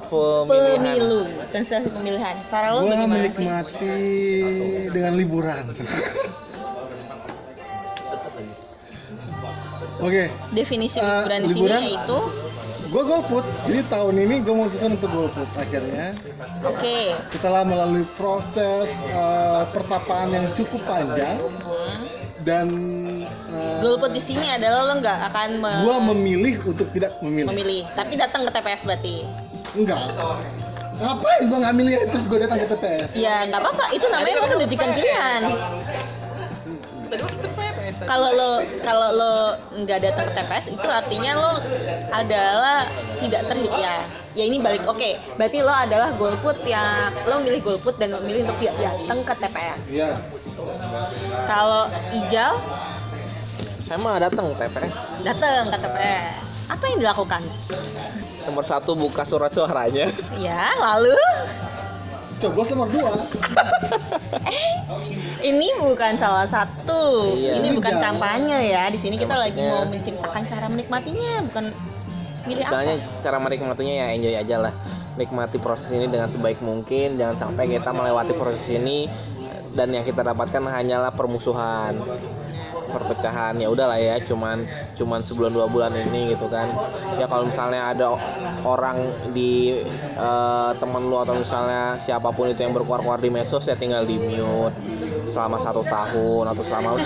pemilihan. 0.10 0.78
pemilu, 0.78 1.20
konsentrasi 1.52 1.90
pemilihan. 1.90 2.36
Cara 2.50 2.68
lo 2.72 2.80
gue 2.82 2.94
sih? 2.94 3.08
menikmati 3.08 3.96
dengan 4.90 5.14
liburan 5.16 5.64
oke 9.98 10.24
Definisi 10.54 10.98
Eh, 10.98 11.04
liburan 11.04 11.40
di 11.42 11.48
sini 11.48 11.56
liburan? 11.58 11.82
yaitu, 11.84 12.20
gue 12.88 13.04
golput 13.04 13.46
jadi 13.66 13.82
tahun 13.88 14.16
ini 14.16 14.36
gue 14.40 14.54
memutuskan 14.54 14.92
untuk 14.96 15.10
golput 15.10 15.50
akhirnya 15.56 16.06
oke, 16.64 16.98
setelah 17.32 17.64
melalui 17.64 18.06
proses 18.16 18.88
eh, 18.90 19.64
pertapaan 19.74 20.30
yang 20.32 20.48
cukup 20.54 20.82
panjang 20.86 21.36
hmm, 21.42 22.27
dan 22.48 22.68
uh, 23.52 23.84
golput 23.84 24.16
di 24.16 24.24
sini 24.24 24.48
adalah 24.48 24.88
lo 24.88 24.94
nggak 25.04 25.20
akan 25.28 25.50
me- 25.60 25.84
gue 25.84 25.98
memilih 26.16 26.56
untuk 26.64 26.88
tidak 26.96 27.20
memilih. 27.20 27.48
memilih, 27.52 27.82
tapi 27.92 28.16
datang 28.16 28.48
ke 28.48 28.52
TPS 28.56 28.82
berarti. 28.88 29.16
Enggak. 29.76 30.00
Ngapain 30.98 31.42
gue 31.46 31.58
nggak 31.60 31.76
milih 31.76 31.94
terus 32.10 32.26
gue 32.26 32.40
datang 32.40 32.58
ke 32.64 32.68
TPS? 32.72 33.10
Ya 33.12 33.44
nggak 33.52 33.60
apa-apa, 33.60 33.86
itu 33.92 34.06
namanya 34.08 34.36
lo 34.40 34.48
menunjukkan 34.56 34.90
pilihan. 34.96 35.42
Kalau 38.04 38.30
lo 38.36 38.52
kalau 38.84 39.10
lo 39.16 39.34
nggak 39.84 40.00
datang 40.04 40.26
ke 40.32 40.34
TPS 40.40 40.66
itu 40.72 40.88
artinya 40.88 41.32
lo 41.36 41.52
adalah 42.16 42.88
tidak 43.20 43.42
terlihat 43.52 43.80
ya. 43.80 43.96
Ya 44.38 44.44
ini 44.46 44.62
balik 44.62 44.86
oke. 44.86 45.18
Berarti 45.36 45.60
lo 45.60 45.74
adalah 45.74 46.16
golput 46.16 46.64
yang 46.64 47.12
lo 47.28 47.44
milih 47.44 47.60
golput 47.64 48.00
dan 48.00 48.16
memilih 48.16 48.48
untuk 48.48 48.60
tidak 48.64 48.76
datang 48.80 49.20
ke 49.28 49.34
TPS. 49.44 49.80
Iya. 49.92 50.10
Kalau 51.46 51.82
Ijal 52.12 52.54
Saya 53.80 53.98
mah 53.98 54.20
datang 54.20 54.52
TPS. 54.52 54.96
datang 55.24 55.72
ke 55.72 55.78
TPS. 55.80 56.36
Apa 56.68 56.84
yang 56.86 56.98
dilakukan? 57.00 57.42
Nomor 58.44 58.64
satu 58.64 58.92
buka 58.94 59.24
surat 59.24 59.48
suaranya. 59.50 60.12
Ya 60.36 60.76
lalu 60.76 61.16
Coblos 62.38 62.70
nomor 62.70 62.86
dua. 62.88 63.10
ini 65.42 65.68
bukan 65.80 66.20
salah 66.20 66.46
satu. 66.46 67.34
Iya. 67.34 67.58
Ini 67.58 67.74
bukan 67.74 67.94
Ijal. 67.94 68.04
kampanye 68.04 68.60
ya. 68.70 68.84
Di 68.92 69.00
sini 69.00 69.16
Ya, 69.16 69.22
kita 69.24 69.36
lagi 69.36 69.58
maksudnya- 69.58 69.74
mau 69.74 69.90
menceritakan 69.90 70.42
cara 70.46 70.66
menikmatinya, 70.68 71.34
bukan 71.50 71.64
milih 72.46 72.64
apa. 72.64 72.80
cara 73.20 73.38
menikmatinya 73.40 73.94
ya 73.96 74.08
enjoy 74.14 74.36
aja 74.36 74.56
lah. 74.60 74.74
Nikmati 75.18 75.58
proses 75.58 75.90
ini 75.90 76.06
dengan 76.06 76.30
sebaik 76.30 76.62
mungkin. 76.62 77.18
Jangan 77.18 77.36
sampai 77.40 77.72
kita 77.72 77.90
melewati 77.90 78.36
proses 78.36 78.62
ini 78.70 79.10
dan 79.78 79.94
yang 79.94 80.02
kita 80.02 80.26
dapatkan 80.26 80.66
hanyalah 80.66 81.14
permusuhan 81.14 82.02
perpecahan. 82.90 83.60
Ya 83.60 83.68
udahlah 83.70 84.00
ya 84.02 84.18
cuman 84.24 84.66
cuman 84.98 85.20
sebulan 85.22 85.52
dua 85.54 85.68
bulan 85.70 85.94
ini 85.94 86.34
gitu 86.34 86.50
kan. 86.50 86.74
Ya 87.22 87.30
kalau 87.30 87.46
misalnya 87.46 87.94
ada 87.94 88.18
orang 88.66 89.14
di 89.38 89.86
eh, 90.18 90.72
teman 90.82 91.06
lu 91.06 91.22
atau 91.22 91.38
misalnya 91.38 92.02
siapa 92.02 92.34
pun 92.34 92.50
itu 92.50 92.66
yang 92.66 92.74
berkuar-kuar 92.74 93.22
di 93.22 93.30
medsos 93.30 93.68
ya 93.70 93.78
tinggal 93.78 94.08
di 94.08 94.18
mute 94.18 94.74
selama 95.30 95.62
satu 95.62 95.86
tahun 95.86 96.46
atau 96.56 96.64
selama 96.66 96.90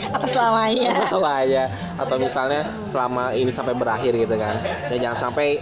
Atas 0.00 0.32
selamanya. 0.32 1.06
apa 1.20 1.30
aja 1.44 1.64
atau 2.00 2.16
misalnya 2.16 2.72
selama 2.88 3.36
ini 3.36 3.52
sampai 3.52 3.76
berakhir 3.76 4.16
gitu 4.16 4.34
kan. 4.40 4.64
Dan 4.88 4.96
jangan 4.96 5.30
sampai 5.30 5.60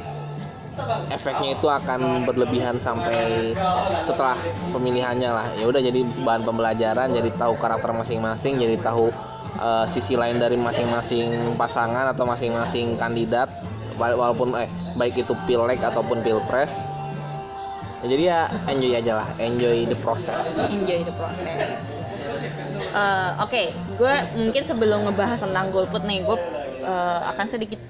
efeknya 1.11 1.57
itu 1.57 1.67
akan 1.67 2.25
berlebihan 2.25 2.77
sampai 2.79 3.53
setelah 4.05 4.39
pemilihannya 4.71 5.31
lah. 5.31 5.47
Ya 5.57 5.65
udah 5.67 5.81
jadi 5.83 6.01
bahan 6.23 6.43
pembelajaran 6.45 7.13
jadi 7.13 7.31
tahu 7.35 7.57
karakter 7.59 7.91
masing-masing 7.93 8.59
jadi 8.59 8.77
tahu 8.81 9.11
eh, 9.59 9.85
sisi 9.93 10.15
lain 10.15 10.39
dari 10.39 10.57
masing-masing 10.57 11.55
pasangan 11.59 12.13
atau 12.13 12.25
masing-masing 12.25 12.97
kandidat 12.97 13.49
Wa- 13.99 14.15
walaupun 14.15 14.55
eh 14.55 14.71
baik 14.95 15.27
itu 15.27 15.35
pilek 15.51 15.83
ataupun 15.83 16.23
pilpres. 16.23 16.71
Ya, 17.99 18.07
jadi 18.15 18.23
ya 18.31 18.41
enjoy 18.71 18.95
aja 18.95 19.13
lah 19.19 19.29
enjoy 19.43 19.91
the 19.91 19.99
process. 19.99 20.39
Enjoy 20.55 21.03
the 21.03 21.15
process. 21.19 21.83
Eh, 22.79 23.31
Oke, 23.43 23.75
gue 23.99 24.15
mungkin 24.39 24.63
sebelum 24.71 25.03
ngebahas 25.03 25.43
tentang 25.43 25.75
golput 25.75 26.07
nih, 26.07 26.23
gue 26.23 26.39
eh, 26.87 27.21
akan 27.27 27.47
sedikit, 27.51 27.83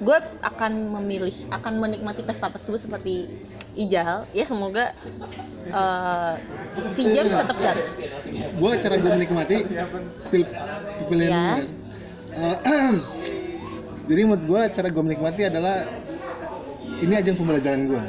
gue 0.00 0.18
akan 0.40 0.72
memilih, 1.00 1.34
akan 1.52 1.72
menikmati 1.76 2.24
pesta 2.24 2.48
tersebut 2.48 2.80
seperti 2.80 3.28
Ijal. 3.76 4.26
Ya 4.32 4.44
semoga 4.48 4.96
eh, 5.68 6.32
si 6.96 7.02
James 7.06 7.36
tetap 7.36 7.56
datang. 7.60 7.88
Gue 8.56 8.72
cara 8.80 8.94
gue 8.96 9.10
menikmati 9.12 9.56
pil 10.32 10.42
pilihan 11.06 11.30
Ya. 11.30 11.46
Eh, 12.30 12.58
jadi 14.08 14.20
menurut 14.26 14.44
gue 14.46 14.60
cara 14.74 14.88
gue 14.88 15.02
menikmati 15.04 15.42
adalah 15.46 15.86
ini 17.00 17.14
ajang 17.14 17.36
pembelajaran 17.38 17.82
gue. 17.86 18.02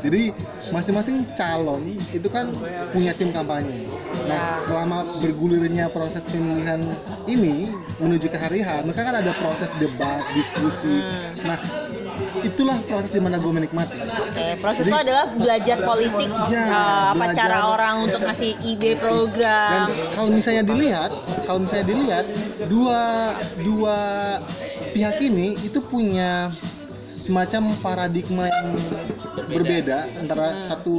Jadi 0.00 0.32
masing-masing 0.68 1.32
calon 1.32 1.82
itu 2.08 2.28
kan 2.28 2.52
punya 2.90 3.12
tim 3.12 3.30
kampanye. 3.30 3.88
Nah, 4.24 4.60
Ya. 4.60 4.64
selama 4.64 5.20
bergulirnya 5.20 5.88
proses 5.88 6.24
pemilihan 6.24 6.80
ini 7.26 7.68
menuju 7.96 8.28
ke 8.28 8.36
hari 8.36 8.60
H, 8.60 8.84
maka 8.84 9.00
kan 9.00 9.14
ada 9.14 9.32
proses 9.34 9.70
debat, 9.76 10.24
diskusi. 10.32 10.96
Hmm. 11.00 11.44
Nah, 11.44 11.58
itulah 12.40 12.78
proses 12.82 13.10
di 13.10 13.18
mana 13.18 13.36
gue 13.36 13.48
menikmati. 13.50 13.96
Oke, 13.96 14.46
proses 14.58 14.84
Jadi- 14.84 14.92
itu 14.92 14.98
adalah 15.00 15.24
belajar 15.34 15.76
politik, 15.82 16.30
Ya, 16.48 16.62
eh, 16.62 16.68
apa 17.10 17.14
belajar. 17.16 17.36
cara 17.36 17.58
orang 17.66 17.94
untuk 18.04 18.20
ngasih 18.22 18.52
ide 18.62 18.92
Dan 18.92 19.00
program. 19.00 19.80
kalau 20.14 20.30
misalnya 20.30 20.62
dilihat, 20.64 21.10
kalau 21.44 21.58
misalnya 21.60 21.86
dilihat 21.86 22.24
dua 22.66 23.02
dua 23.58 23.98
pihak 24.90 25.16
ini 25.20 25.58
itu 25.60 25.78
punya 25.80 26.54
semacam 27.24 27.62
paradigma 27.80 28.44
yang 28.46 28.68
berbeda 29.46 29.98
antara 30.14 30.46
Hmm. 30.50 30.64
satu 30.68 30.96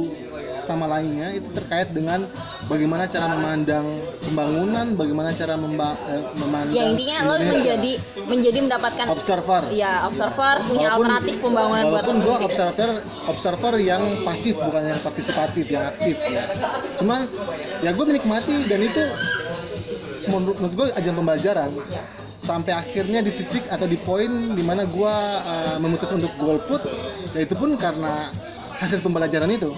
sama 0.66 0.82
lainnya 0.88 1.30
itu 1.30 1.46
terkait 1.52 1.94
dengan 1.94 2.26
bagaimana 2.66 3.06
cara 3.06 3.30
memandang 3.30 3.86
pembangunan, 4.18 4.86
bagaimana 4.92 5.30
cara 5.30 5.54
memba- 5.54 5.94
eh, 6.04 6.26
memandang 6.34 6.74
Ya 6.74 6.84
intinya 6.90 7.16
lo 7.20 7.32
Indonesia. 7.32 7.54
menjadi 7.54 7.92
menjadi 8.26 8.58
mendapatkan 8.60 9.06
observer. 9.08 9.62
ya 9.70 9.92
observer 10.04 10.56
punya 10.66 10.90
Walaupun- 10.90 11.06
alternatif 11.06 11.34
pembangunan 11.38 11.84
buat 11.84 11.92
walaupun 12.02 12.16
lo 12.16 12.18
gue 12.18 12.34
sendiri. 12.34 12.46
observer 12.48 12.90
observer 13.28 13.74
yang 13.78 14.02
pasif 14.26 14.54
bukan 14.56 14.82
yang 14.84 15.00
partisipatif 15.00 15.64
yang 15.68 15.84
aktif 15.86 16.16
cuman 16.96 17.20
ya 17.78 17.90
gue 17.92 18.04
menikmati 18.04 18.56
dan 18.66 18.80
itu 18.82 19.02
menurut, 20.26 20.56
menurut 20.58 20.74
gue 20.74 20.86
ajang 20.92 21.14
pembelajaran 21.14 21.70
sampai 22.44 22.72
akhirnya 22.76 23.24
di 23.24 23.32
titik 23.32 23.64
atau 23.70 23.88
di 23.88 23.96
poin 23.96 24.52
di 24.52 24.62
mana 24.62 24.84
gue 24.84 25.14
uh, 25.40 25.76
memutuskan 25.80 26.20
untuk 26.20 26.34
golput 26.36 26.82
ya 27.32 27.40
itu 27.46 27.54
pun 27.56 27.78
karena 27.80 28.30
hasil 28.76 29.00
pembelajaran 29.00 29.48
itu. 29.48 29.72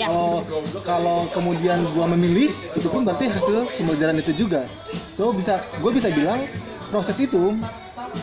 Ya. 0.00 0.08
kalau 0.08 0.40
kalau 0.80 1.18
kemudian 1.28 1.92
gua 1.92 2.08
memilih 2.08 2.56
itu 2.72 2.88
pun 2.88 3.04
berarti 3.04 3.28
hasil 3.28 3.68
pembelajaran 3.76 4.16
itu 4.16 4.32
juga 4.32 4.64
so 5.12 5.28
bisa 5.28 5.60
gue 5.76 5.90
bisa 5.92 6.08
bilang 6.08 6.48
proses 6.88 7.12
itu 7.20 7.52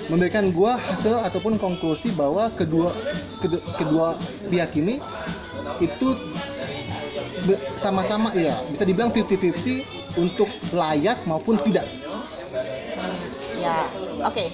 memberikan 0.10 0.50
gua 0.50 0.81
hasil 0.81 1.22
ataupun 1.22 1.62
konklusi 1.62 2.10
bahwa 2.17 2.50
kedua 2.57 2.98
kedua, 3.46 3.62
kedua 3.77 4.07
pihak 4.50 4.74
ini 4.74 4.98
itu 5.77 6.17
sama-sama 7.77 8.34
ya 8.34 8.65
bisa 8.74 8.81
dibilang 8.81 9.13
50-50 9.13 10.17
untuk 10.17 10.50
layak 10.74 11.22
maupun 11.29 11.62
tidak 11.62 11.86
Ya, 13.67 13.83
oke. 14.24 14.45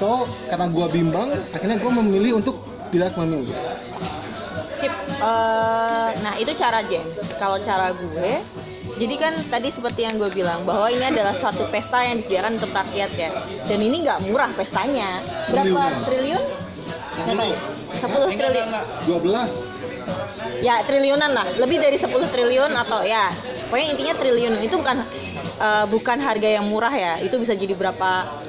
so 0.00 0.24
karena 0.48 0.66
gua 0.72 0.86
bimbang 0.88 1.28
akhirnya 1.52 1.76
gua 1.76 1.92
memilih 2.00 2.40
untuk 2.40 2.64
tidak 2.88 3.12
memilih 3.20 3.52
Sip. 4.78 4.94
Eh, 4.94 6.08
nah, 6.22 6.34
itu 6.38 6.54
cara 6.54 6.86
James. 6.86 7.10
Kalau 7.42 7.58
cara 7.66 7.90
gue, 7.90 8.32
jadi 8.98 9.14
kan 9.18 9.34
tadi 9.50 9.74
seperti 9.74 10.06
yang 10.06 10.22
gue 10.22 10.30
bilang 10.30 10.62
bahwa 10.62 10.86
ini 10.86 11.10
adalah 11.10 11.34
suatu 11.42 11.66
pesta 11.70 11.98
yang 12.06 12.22
disediakan 12.22 12.62
untuk 12.62 12.70
rakyat 12.70 13.10
ya. 13.18 13.30
Dan 13.66 13.82
ini 13.82 14.06
nggak 14.06 14.30
murah 14.30 14.54
pestanya. 14.54 15.18
Berapa 15.50 15.98
triliun? 16.06 16.44
10 17.26 18.38
triliun. 18.38 18.68
12 19.10 19.77
Ya, 20.58 20.82
triliunan 20.82 21.30
lah. 21.30 21.46
Lebih 21.56 21.78
dari 21.78 21.96
10 22.00 22.28
triliun 22.32 22.72
atau 22.74 23.04
ya. 23.06 23.32
Pokoknya 23.68 23.86
intinya 23.94 24.14
triliun. 24.18 24.54
Itu 24.64 24.80
bukan 24.80 24.96
eh, 25.58 25.84
bukan 25.90 26.18
harga 26.18 26.48
yang 26.48 26.66
murah 26.66 26.92
ya. 26.92 27.12
Itu 27.22 27.38
bisa 27.38 27.54
jadi 27.54 27.74
berapa 27.76 28.42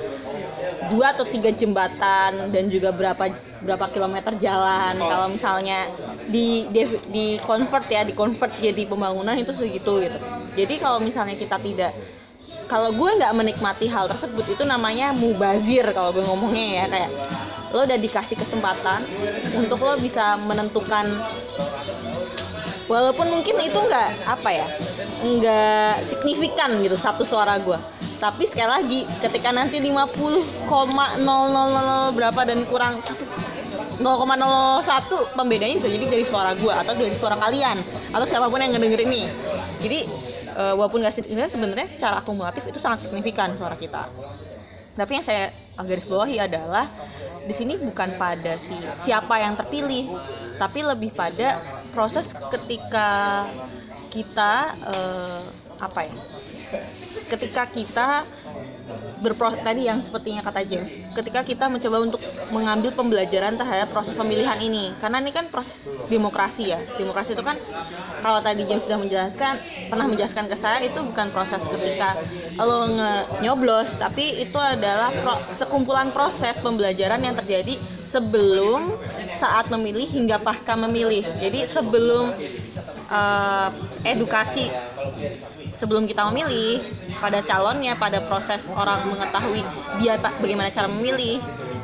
dua 0.90 1.14
atau 1.14 1.26
tiga 1.30 1.54
jembatan 1.54 2.50
dan 2.50 2.64
juga 2.68 2.90
berapa 2.90 3.30
berapa 3.62 3.86
kilometer 3.94 4.34
jalan. 4.42 4.98
Kalau 4.98 5.28
misalnya 5.30 5.92
di 6.28 6.66
di, 6.74 6.82
di 7.14 7.26
convert 7.46 7.86
ya 7.88 8.02
di 8.04 8.18
convert 8.18 8.58
jadi 8.58 8.90
pembangunan 8.90 9.38
itu 9.38 9.54
segitu 9.54 10.02
gitu. 10.02 10.18
Jadi 10.58 10.74
kalau 10.82 10.98
misalnya 10.98 11.38
kita 11.38 11.62
tidak 11.62 11.94
kalau 12.70 12.94
gue 12.94 13.10
nggak 13.18 13.34
menikmati 13.34 13.90
hal 13.90 14.08
tersebut 14.08 14.46
itu 14.46 14.64
namanya 14.64 15.12
mubazir 15.12 15.90
kalau 15.92 16.14
gue 16.14 16.24
ngomongnya 16.24 16.86
ya. 16.86 16.86
Kayak 16.90 17.12
lo 17.70 17.86
udah 17.86 18.00
dikasih 18.02 18.34
kesempatan 18.34 19.06
untuk 19.54 19.78
lo 19.86 19.94
bisa 20.02 20.34
menentukan 20.42 21.22
walaupun 22.90 23.30
mungkin 23.30 23.62
itu 23.62 23.78
nggak 23.78 24.26
apa 24.26 24.50
ya 24.50 24.66
nggak 25.22 26.10
signifikan 26.10 26.82
gitu 26.82 26.98
satu 26.98 27.26
suara 27.28 27.62
gue. 27.62 27.78
Tapi 28.20 28.44
sekali 28.52 28.68
lagi 28.68 29.00
ketika 29.24 29.54
nanti 29.54 29.80
50,000 29.80 30.68
berapa 32.16 32.42
dan 32.44 32.66
kurang 32.68 33.00
satu 33.06 33.24
0,01 34.00 35.36
pembedanya 35.36 35.76
bisa 35.80 35.92
jadi 35.92 36.06
dari 36.08 36.24
suara 36.28 36.52
gue 36.56 36.72
atau 36.72 36.96
dari 36.96 37.16
suara 37.20 37.36
kalian 37.36 37.84
atau 38.12 38.26
siapa 38.28 38.48
pun 38.48 38.60
yang 38.64 38.76
ngedengerin 38.76 39.08
nih. 39.12 39.28
Jadi 39.80 40.00
eh, 40.60 40.74
walaupun 40.76 41.00
nggak 41.00 41.16
signifikan 41.16 41.50
sebenarnya 41.50 41.88
secara 41.96 42.16
akumulatif 42.20 42.68
itu 42.68 42.80
sangat 42.84 43.08
signifikan 43.08 43.56
suara 43.56 43.80
kita. 43.80 44.12
Tapi 45.00 45.12
yang 45.16 45.24
saya 45.24 45.56
garis 45.80 46.04
bawahi 46.04 46.44
adalah 46.44 46.92
di 47.48 47.56
sini 47.56 47.80
bukan 47.80 48.20
pada 48.20 48.60
si 48.68 48.76
siapa 49.08 49.40
yang 49.40 49.56
terpilih 49.56 50.12
tapi 50.60 50.84
lebih 50.84 51.16
pada 51.16 51.64
proses 51.96 52.28
ketika 52.52 53.48
kita 54.12 54.54
eh, 54.84 55.44
apa 55.80 56.00
ya 56.04 56.18
ketika 57.32 57.64
kita 57.72 58.28
berpro 59.20 59.52
tadi 59.60 59.86
yang 59.92 60.00
sepertinya 60.04 60.42
kata 60.44 60.64
James 60.64 60.90
ketika 61.16 61.44
kita 61.44 61.66
mencoba 61.68 61.98
untuk 62.00 62.22
mengambil 62.50 62.96
pembelajaran 62.96 63.60
terhadap 63.60 63.92
proses 63.94 64.16
pemilihan 64.16 64.58
ini. 64.58 64.96
Karena 64.98 65.20
ini 65.22 65.30
kan 65.36 65.52
proses 65.52 65.76
demokrasi 66.08 66.72
ya. 66.72 66.80
Demokrasi 66.98 67.36
itu 67.36 67.44
kan 67.44 67.60
kalau 68.24 68.40
tadi 68.42 68.66
James 68.66 68.84
sudah 68.88 69.00
menjelaskan 69.00 69.54
pernah 69.90 70.06
menjelaskan 70.06 70.46
ke 70.48 70.56
saya 70.62 70.80
itu 70.86 71.00
bukan 71.02 71.28
proses 71.34 71.62
ketika 71.66 72.18
lo 72.62 72.86
nge- 72.90 73.26
nyoblos 73.42 73.90
tapi 73.98 74.44
itu 74.44 74.58
adalah 74.60 75.10
pro- 75.12 75.44
sekumpulan 75.58 76.14
proses 76.14 76.56
pembelajaran 76.62 77.20
yang 77.24 77.36
terjadi 77.36 77.80
sebelum 78.10 78.98
saat 79.38 79.70
memilih 79.70 80.10
hingga 80.10 80.42
pasca 80.42 80.74
memilih. 80.74 81.26
Jadi 81.42 81.70
sebelum 81.74 82.34
eh, 83.10 83.68
edukasi 84.06 84.70
sebelum 85.80 86.06
kita 86.06 86.28
memilih 86.30 86.84
pada 87.18 87.40
calonnya 87.44 87.96
pada 87.96 88.20
proses 88.28 88.60
orang 88.76 89.10
mengetahui 89.10 89.64
dia 90.04 90.20
bagaimana 90.20 90.70
cara 90.70 90.92
memilih 90.92 91.40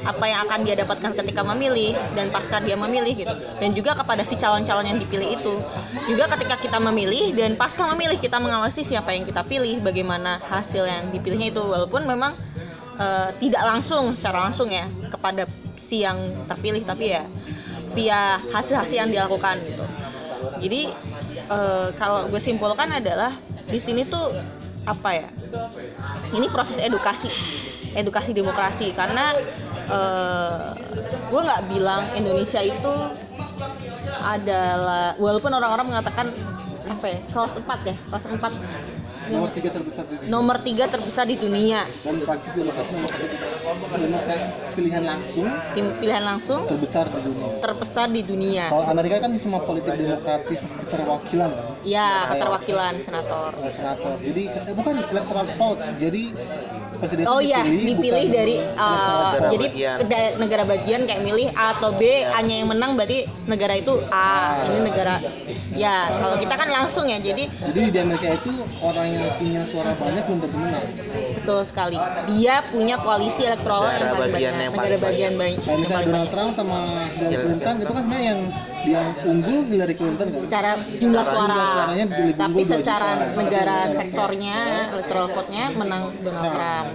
apa 0.05 0.21
yang 0.29 0.45
akan 0.45 0.59
dia 0.61 0.77
dapatkan 0.77 1.17
ketika 1.17 1.41
memilih 1.41 1.97
dan 2.13 2.29
pasca 2.29 2.61
dia 2.61 2.77
memilih 2.77 3.17
gitu. 3.17 3.33
Dan 3.57 3.73
juga 3.73 3.97
kepada 3.97 4.21
si 4.21 4.37
calon-calon 4.37 4.85
yang 4.85 4.99
dipilih 5.01 5.41
itu. 5.41 5.53
Juga 6.05 6.29
ketika 6.37 6.61
kita 6.61 6.77
memilih 6.77 7.33
dan 7.33 7.57
pasca 7.57 7.89
memilih 7.89 8.21
kita 8.21 8.37
mengawasi 8.37 8.85
siapa 8.85 9.17
yang 9.17 9.25
kita 9.25 9.41
pilih 9.49 9.81
bagaimana 9.81 10.37
hasil 10.45 10.85
yang 10.85 11.09
dipilihnya 11.09 11.49
itu. 11.49 11.63
Walaupun 11.65 12.05
memang 12.05 12.37
eh, 13.01 13.29
tidak 13.41 13.63
langsung 13.65 14.13
secara 14.21 14.45
langsung 14.45 14.69
ya 14.69 14.85
kepada 15.09 15.49
si 15.89 16.05
yang 16.05 16.45
terpilih 16.45 16.85
tapi 16.85 17.09
ya 17.09 17.25
via 17.97 18.37
hasil-hasil 18.53 18.93
yang 18.93 19.09
dilakukan 19.09 19.65
gitu. 19.65 19.85
Jadi 20.61 20.81
eh, 21.49 21.87
kalau 21.97 22.29
gue 22.29 22.41
simpulkan 22.45 22.93
adalah 22.93 23.41
di 23.75 23.79
sini 23.83 24.07
tuh 24.07 24.31
apa 24.87 25.09
ya 25.11 25.27
ini 26.31 26.47
proses 26.47 26.79
edukasi 26.79 27.27
edukasi 27.95 28.35
demokrasi. 28.35 28.91
Karena 28.91 29.33
eh, 29.87 30.67
gue 31.31 31.41
nggak 31.41 31.63
bilang 31.71 32.11
Indonesia 32.13 32.59
itu 32.59 32.93
adalah 34.19 35.15
walaupun 35.15 35.51
orang-orang 35.55 35.87
mengatakan 35.95 36.27
apa 36.85 37.05
ya 37.09 37.19
kelas 37.33 37.53
4 37.57 37.89
ya 37.89 37.95
kelas 38.13 38.23
4 38.29 38.94
nomor 39.25 39.49
tiga 39.51 39.69
terbesar 39.71 40.05
di 40.05 40.15
dunia. 40.15 40.29
Nomor 40.29 40.57
tiga 40.61 40.85
terbesar 40.85 41.25
di 41.25 41.35
dunia. 41.35 41.79
Dan 42.01 42.15
praktik 42.21 42.51
demokrasi 42.53 42.91
nomor 42.93 43.09
satu 43.09 43.25
demokrasi 43.95 44.47
pilihan 44.75 45.03
langsung. 45.03 45.47
Tim 45.73 45.85
pilihan 45.97 46.23
langsung. 46.23 46.61
Terbesar 46.67 47.05
di 47.09 47.19
dunia. 47.23 47.47
Terbesar 47.59 48.07
di 48.11 48.21
dunia. 48.21 48.65
Kalau 48.69 48.85
Amerika 48.85 49.15
kan 49.19 49.31
cuma 49.39 49.57
politik 49.61 49.93
demokratis 49.95 50.59
keterwakilan 50.61 51.49
kan? 51.49 51.65
Ya 51.81 52.05
Kayak, 52.05 52.29
keterwakilan 52.31 52.93
senator. 53.01 53.49
eh, 53.57 53.73
senator. 53.73 54.13
Jadi 54.21 54.43
eh, 54.47 54.73
bukan 54.73 54.93
electoral 55.05 55.47
vote. 55.55 55.81
Jadi 55.97 56.23
presiden 56.99 57.23
Oh 57.27 57.39
itu 57.39 57.51
iya, 57.51 57.61
dipilih, 57.63 58.25
dari 58.31 58.55
uh. 58.61 59.35
Negara 59.35 59.47
jadi 59.51 59.67
bagian. 59.71 59.97
negara 60.39 60.63
bagian 60.63 61.01
kayak 61.07 61.21
milih 61.23 61.47
A 61.55 61.77
atau 61.79 61.95
B, 61.95 62.23
A-nya 62.23 62.63
yang 62.63 62.69
menang 62.71 62.95
berarti 62.95 63.27
negara 63.45 63.73
itu 63.79 63.93
A, 64.11 64.63
ini 64.71 64.79
negara 64.85 65.15
ya. 65.75 66.15
Kalau 66.21 66.35
kita 66.39 66.53
kan 66.55 66.67
langsung 66.71 67.05
ya, 67.09 67.17
jadi 67.19 67.43
jadi 67.71 67.81
di 67.91 67.99
Amerika 67.99 68.27
itu 68.39 68.51
orang 68.81 69.07
yang 69.11 69.25
punya 69.37 69.61
suara 69.67 69.91
banyak 69.97 70.23
belum 70.25 70.39
tentu 70.43 70.57
menang 70.57 70.85
betul 71.41 71.59
sekali. 71.69 71.97
Dia 72.35 72.55
punya 72.73 72.95
koalisi 73.01 73.41
elektoral 73.45 73.85
yang 73.91 73.93
Negara 74.05 74.15
paling 74.17 74.33
bagian 74.33 74.53
banyak, 74.53 74.63
yang 74.65 74.71
negara 74.73 74.85
paling 74.85 75.05
bagian 75.05 75.33
banyak. 75.37 75.59
yang 75.65 75.79
misalnya 75.81 76.05
Donald 76.05 76.15
banyak. 76.15 76.33
Trump 76.33 76.51
sama 76.57 76.79
Hillary 77.15 77.37
Clinton 77.43 77.75
itu 77.81 77.91
kan 77.93 78.01
sebenarnya 78.05 78.27
yang 78.33 78.41
yang 78.85 79.07
unggul 79.25 79.59
Hillary 79.67 79.95
Clinton 79.97 80.27
kan 80.31 80.41
Secara 80.45 80.71
jumlah 81.01 81.23
Secara 81.25 81.35
suara, 81.35 81.53
jumlah 81.53 81.67
suaranya 81.73 82.05
lebih 82.05 82.33
tapi 82.37 82.51
unggul 82.61 82.65
secara 82.69 83.09
juta. 83.11 83.35
negara 83.35 83.77
sektornya, 83.97 84.57
electoral 84.93 85.27
vote-nya 85.33 85.63
menang 85.73 86.03
Donald 86.21 86.43
Trump. 86.45 86.53
Trump. 86.55 86.89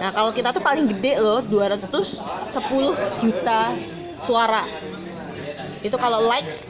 Nah 0.00 0.10
kalau 0.16 0.30
kita 0.32 0.48
tuh 0.50 0.62
paling 0.64 0.84
gede 0.90 1.12
loh, 1.20 1.40
210 1.44 3.20
juta 3.20 3.60
suara. 4.24 4.64
Itu 5.80 5.96
kalau 5.96 6.28
likes 6.28 6.60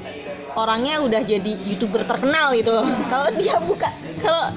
orangnya 0.55 1.03
udah 1.03 1.23
jadi 1.23 1.53
youtuber 1.67 2.07
terkenal 2.07 2.55
gitu. 2.55 2.75
Kalau 3.13 3.29
dia 3.39 3.59
buka, 3.63 3.91
kalau 4.19 4.51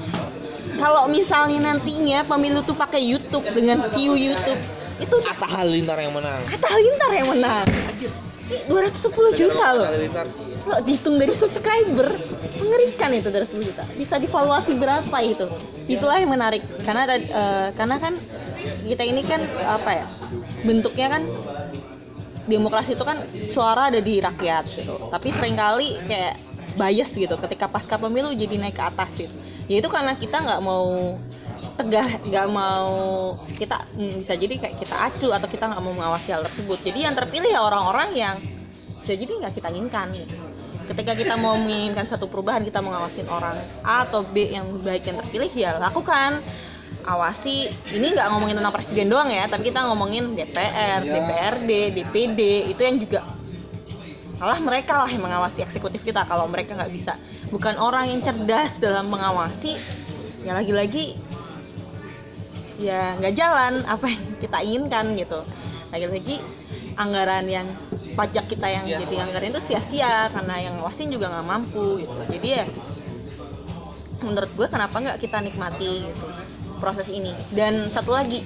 kalau 0.74 1.06
misalnya 1.06 1.74
nantinya 1.74 2.26
pemilu 2.26 2.66
tuh 2.66 2.74
pakai 2.74 3.02
YouTube 3.02 3.46
dengan 3.54 3.94
view 3.94 4.18
YouTube 4.18 4.58
itu 4.98 5.16
Atta 5.22 5.46
Halilintar 5.46 6.02
yang 6.02 6.14
menang 6.18 6.42
Atta 6.50 6.68
Halilintar 6.70 7.12
yang 7.14 7.28
menang. 7.30 7.66
Ini 8.44 8.68
210 8.68 9.40
juta 9.40 9.66
loh. 9.72 9.88
Kalau 10.64 10.80
dihitung 10.84 11.16
dari 11.16 11.34
subscriber, 11.36 12.20
mengerikan 12.60 13.12
itu 13.16 13.32
dari 13.32 13.48
10 13.48 13.70
juta. 13.72 13.84
Bisa 13.96 14.16
divaluasi 14.20 14.76
berapa 14.76 15.18
itu? 15.24 15.48
Itulah 15.88 16.20
yang 16.20 16.32
menarik. 16.32 16.64
Karena 16.84 17.08
eh, 17.08 17.68
karena 17.76 17.96
kan 18.00 18.20
kita 18.84 19.04
ini 19.04 19.24
kan 19.24 19.48
apa 19.64 19.92
ya? 19.92 20.06
Bentuknya 20.64 21.08
kan 21.20 21.24
demokrasi 22.48 23.00
itu 23.00 23.04
kan 23.08 23.24
suara 23.56 23.88
ada 23.92 24.04
di 24.04 24.20
rakyat 24.20 24.64
gitu. 24.76 24.96
Tapi 25.08 25.28
sering 25.32 25.56
kali 25.56 26.00
kayak 26.04 26.36
bias 26.74 27.12
gitu 27.14 27.36
ketika 27.38 27.70
pasca 27.70 27.96
pemilu 27.96 28.34
jadi 28.36 28.60
naik 28.60 28.76
ke 28.76 28.84
atas 28.84 29.10
gitu. 29.16 29.32
Ya 29.72 29.80
itu 29.80 29.88
karena 29.88 30.20
kita 30.20 30.44
nggak 30.44 30.60
mau 30.60 31.16
tegah 31.74 32.22
nggak 32.22 32.48
mau 32.54 32.92
kita 33.58 33.90
hmm, 33.98 34.26
bisa 34.26 34.34
jadi 34.38 34.54
kayak 34.62 34.76
kita 34.78 34.96
acu 34.96 35.28
atau 35.34 35.48
kita 35.50 35.66
nggak 35.70 35.82
mau 35.82 35.94
mengawasi 35.94 36.30
hal 36.30 36.46
tersebut. 36.46 36.80
Jadi 36.86 37.00
yang 37.06 37.18
terpilih 37.18 37.50
ya 37.50 37.62
orang-orang 37.66 38.10
yang 38.14 38.36
bisa 39.04 39.14
jadi 39.18 39.32
nggak 39.42 39.54
kita 39.58 39.68
inginkan. 39.74 40.10
Gitu. 40.14 40.36
ketika 40.84 41.16
kita 41.16 41.40
mau 41.40 41.56
menginginkan 41.56 42.12
satu 42.12 42.28
perubahan 42.28 42.60
kita 42.68 42.84
mengawasin 42.84 43.24
orang 43.32 43.56
A 43.88 44.04
atau 44.04 44.20
B 44.20 44.52
yang 44.52 44.84
baik 44.84 45.08
yang 45.08 45.18
terpilih 45.24 45.52
ya 45.56 45.80
lakukan. 45.80 46.44
Awasi. 47.04 47.72
Ini 47.92 48.16
nggak 48.16 48.28
ngomongin 48.32 48.60
tentang 48.60 48.76
presiden 48.76 49.08
doang 49.08 49.32
ya 49.32 49.48
tapi 49.48 49.72
kita 49.72 49.80
ngomongin 49.88 50.36
DPR, 50.36 51.04
Ya. 51.04 51.20
DPRD, 51.20 51.72
DPD 52.00 52.40
itu 52.76 52.82
yang 52.84 52.98
juga 53.00 53.22
malah 54.44 54.60
mereka 54.60 55.00
lah 55.00 55.08
yang 55.08 55.24
mengawasi 55.24 55.64
eksekutif 55.64 56.04
kita. 56.04 56.28
Kalau 56.28 56.52
mereka 56.52 56.76
nggak 56.76 56.92
bisa. 56.92 57.16
Bukan 57.48 57.80
orang 57.80 58.12
yang 58.12 58.20
cerdas 58.20 58.76
dalam 58.76 59.08
mengawasi 59.08 59.80
ya 60.44 60.52
lagi-lagi 60.52 61.16
ya 62.78 63.18
nggak 63.20 63.36
jalan 63.38 63.86
apa 63.86 64.06
yang 64.10 64.24
kita 64.42 64.58
inginkan 64.62 65.06
gitu. 65.18 65.40
Lagi-lagi 65.94 66.42
anggaran 66.98 67.46
yang 67.50 67.68
pajak 68.14 68.50
kita 68.50 68.68
yang 68.70 68.86
Sia-sia. 68.86 69.02
jadi 69.06 69.16
anggaran 69.26 69.50
itu 69.54 69.62
sia-sia 69.66 70.16
karena 70.30 70.56
yang 70.62 70.74
ngawasin 70.82 71.10
juga 71.10 71.30
nggak 71.34 71.48
mampu 71.48 72.02
gitu. 72.06 72.18
Jadi 72.30 72.48
ya 72.50 72.66
menurut 74.24 74.52
gue 74.56 74.68
kenapa 74.72 74.96
nggak 74.98 75.20
kita 75.20 75.38
nikmati 75.44 76.10
gitu 76.10 76.26
proses 76.82 77.08
ini. 77.10 77.34
Dan 77.54 77.94
satu 77.94 78.14
lagi 78.14 78.46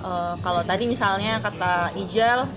eh, 0.00 0.34
kalau 0.40 0.62
tadi 0.64 0.84
misalnya 0.88 1.40
kata 1.40 1.96
Ijal 1.96 2.48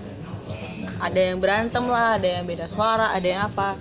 ada 0.98 1.20
yang 1.20 1.38
berantem 1.38 1.84
lah 1.86 2.18
ada 2.18 2.28
yang 2.40 2.44
beda 2.44 2.66
suara 2.74 3.14
ada 3.14 3.26
yang 3.26 3.42
apa 3.46 3.78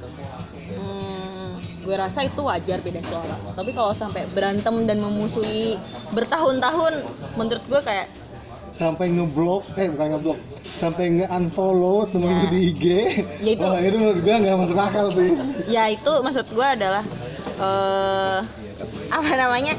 gue 1.88 1.96
rasa 1.96 2.20
itu 2.22 2.42
wajar 2.42 2.84
beda 2.84 3.00
suara. 3.02 3.36
Tapi 3.56 3.72
kalau 3.72 3.96
sampai 3.96 4.28
berantem 4.28 4.84
dan 4.84 5.00
memusuhi 5.00 5.80
bertahun-tahun 6.12 6.94
menurut 7.34 7.64
gue 7.64 7.82
kayak 7.82 8.08
sampai 8.76 9.10
ngeblok 9.10 9.64
eh 9.74 9.90
bukan 9.90 10.08
ngeblok 10.14 10.38
sampai 10.78 11.06
nge-unfollow 11.10 12.06
temen 12.06 12.30
gue 12.38 12.50
di 12.52 12.60
IG 12.70 12.84
Ya 13.42 13.50
itu- 13.50 13.64
wah 13.64 13.80
itu 13.80 13.98
menurut 13.98 14.20
gue 14.22 14.36
nggak 14.36 14.58
masuk 14.60 14.78
akal 14.78 15.08
sih. 15.16 15.32
Ya 15.66 15.84
itu 15.88 16.12
maksud 16.20 16.46
gue 16.48 16.68
adalah 16.68 17.04
eh 17.58 18.40
apa 19.10 19.32
namanya 19.34 19.74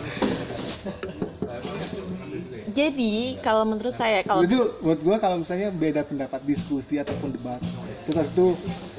jadi 2.78 3.12
kalau 3.40 3.66
menurut 3.66 3.94
saya 3.94 4.22
kalau 4.22 4.40
itu 4.40 4.54
buat 4.78 4.98
gua 5.00 5.16
kalau 5.18 5.42
misalnya 5.42 5.68
beda 5.68 6.02
pendapat 6.02 6.40
diskusi 6.42 6.94
ataupun 6.94 7.34
debat. 7.34 7.58
Terus 8.04 8.26
itu 8.28 8.46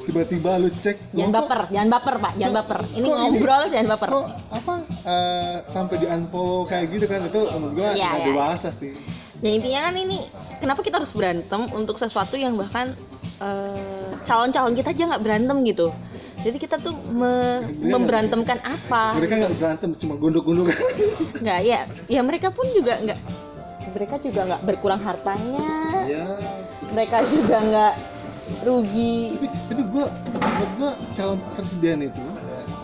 tiba-tiba 0.04 0.52
lu 0.58 0.70
cek 0.76 0.98
jangan 1.12 1.24
"Loh, 1.24 1.32
kok- 1.32 1.38
baper 1.39 1.62
jangan 1.70 1.89
baper 1.89 2.15
pak 2.18 2.34
jangan 2.36 2.56
baper. 2.58 2.80
ini 2.92 3.08
ngobrol 3.08 3.63
jangan 3.68 3.88
baper. 3.89 4.10
Kok 4.10 4.26
apa 4.52 4.74
eh, 5.06 5.56
sampai 5.70 5.96
di 5.96 6.06
unfollow 6.06 6.62
kayak 6.65 6.86
gitu 6.92 7.06
kan? 7.06 7.20
Itu 7.26 7.42
menurut 7.48 7.74
gua 7.74 7.89
Iya, 7.92 8.06
nggak 8.06 8.20
iya. 8.20 8.28
dewasa 8.28 8.70
sih. 8.76 8.92
Ya 9.39 9.50
intinya 9.50 9.80
kan 9.82 9.96
ini 9.96 10.18
kenapa 10.60 10.84
kita 10.84 11.00
harus 11.00 11.12
berantem 11.12 11.62
untuk 11.72 11.96
sesuatu 11.96 12.36
yang 12.36 12.54
bahkan 12.54 13.00
eh, 13.39 14.08
calon-calon 14.22 14.76
kita 14.76 14.92
aja 14.92 15.04
nggak 15.08 15.24
berantem 15.24 15.58
gitu? 15.63 15.88
Jadi 16.39 16.56
kita 16.58 16.80
tuh 16.80 16.96
me- 16.96 17.68
Dia 17.68 17.92
memberantemkan 17.92 18.60
apa? 18.60 19.12
Mereka 19.13 19.34
nggak 19.38 19.56
berantem 19.56 19.89
cuma 19.96 20.15
gondok-gondok 20.15 20.72
nggak 21.38 21.60
ya 21.62 21.80
ya 22.08 22.22
mereka 22.22 22.48
pun 22.50 22.68
juga 22.70 22.96
nggak 22.98 23.20
mereka 23.89 24.15
juga 24.19 24.39
nggak 24.45 24.62
berkurang 24.63 25.02
hartanya. 25.02 25.69
Ya 26.06 26.25
mereka 26.89 27.25
juga 27.25 27.58
nggak 27.60 27.93
rugi. 28.65 29.38
Tapi 29.38 29.47
tapi 29.69 29.82
gua 29.89 30.06
menurut 30.34 30.71
gua 30.78 30.91
calon 31.13 31.39
presiden 31.54 31.97
itu 32.10 32.23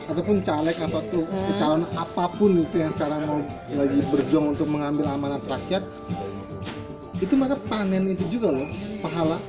ataupun 0.05 0.37
caleg 0.45 0.77
apa 0.77 0.99
tuh 1.09 1.25
Hmm. 1.25 1.57
calon 1.57 1.83
apa 1.91 2.23
pun 2.37 2.51
itu 2.61 2.75
yang 2.77 2.93
sekarang 2.93 3.25
mau 3.25 3.41
lagi 3.73 3.99
berjuang 4.05 4.53
untuk 4.53 4.69
mengambil 4.69 5.09
amanat 5.09 5.41
rakyat 5.49 5.81
itu 7.17 7.33
mereka 7.33 7.57
panen 7.65 8.13
itu 8.13 8.27
juga 8.29 8.53
loh 8.53 8.67
pahala. 9.01 9.39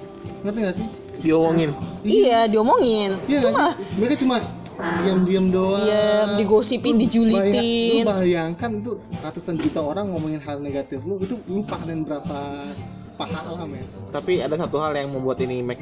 Ngerti 0.46 0.58
gak 0.62 0.76
sih? 0.78 0.86
Diomongin. 1.20 1.70
Iya. 2.06 2.46
Diomongin. 2.46 3.18
Iya 3.26 3.36
nggak 3.42 3.52
malah 3.52 3.74
sih 3.76 3.86
mereka 3.98 4.14
cuma 4.22 4.36
diam-diam 4.76 5.46
doang. 5.48 5.82
Iya, 5.82 6.36
digosipin, 6.36 6.94
Lu 6.96 7.00
dijulitin. 7.02 8.04
bayang- 8.04 8.04
lu 8.04 8.12
bayangkan 8.20 8.70
itu 8.76 8.90
ratusan 9.16 9.54
juta 9.56 9.80
orang 9.80 10.06
ngomongin 10.12 10.38
hal 10.38 10.60
negatif 10.60 11.00
lu 11.02 11.16
itu 11.18 11.40
lu 11.44 11.64
panen 11.64 12.04
berapa 12.04 12.70
pahala 13.16 13.64
men. 13.64 13.88
Tapi 14.12 14.40
ada 14.40 14.56
satu 14.56 14.76
hal 14.76 14.92
yang 14.92 15.08
membuat 15.08 15.40
ini 15.40 15.64
make 15.64 15.80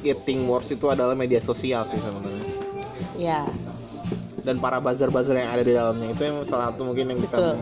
getting 0.00 0.44
worse 0.44 0.68
itu 0.68 0.84
adalah 0.86 1.16
media 1.16 1.40
sosial 1.40 1.88
sih 1.88 1.96
sebenarnya. 1.96 2.44
Ya 3.16 3.40
dan 4.40 4.56
para 4.56 4.80
buzzer-buzzer 4.80 5.36
yang 5.36 5.52
ada 5.52 5.60
di 5.60 5.76
dalamnya 5.76 6.16
itu 6.16 6.22
yang 6.24 6.40
salah 6.48 6.72
satu 6.72 6.88
mungkin 6.88 7.12
yang 7.12 7.20
bisa 7.20 7.36
Betul. 7.36 7.60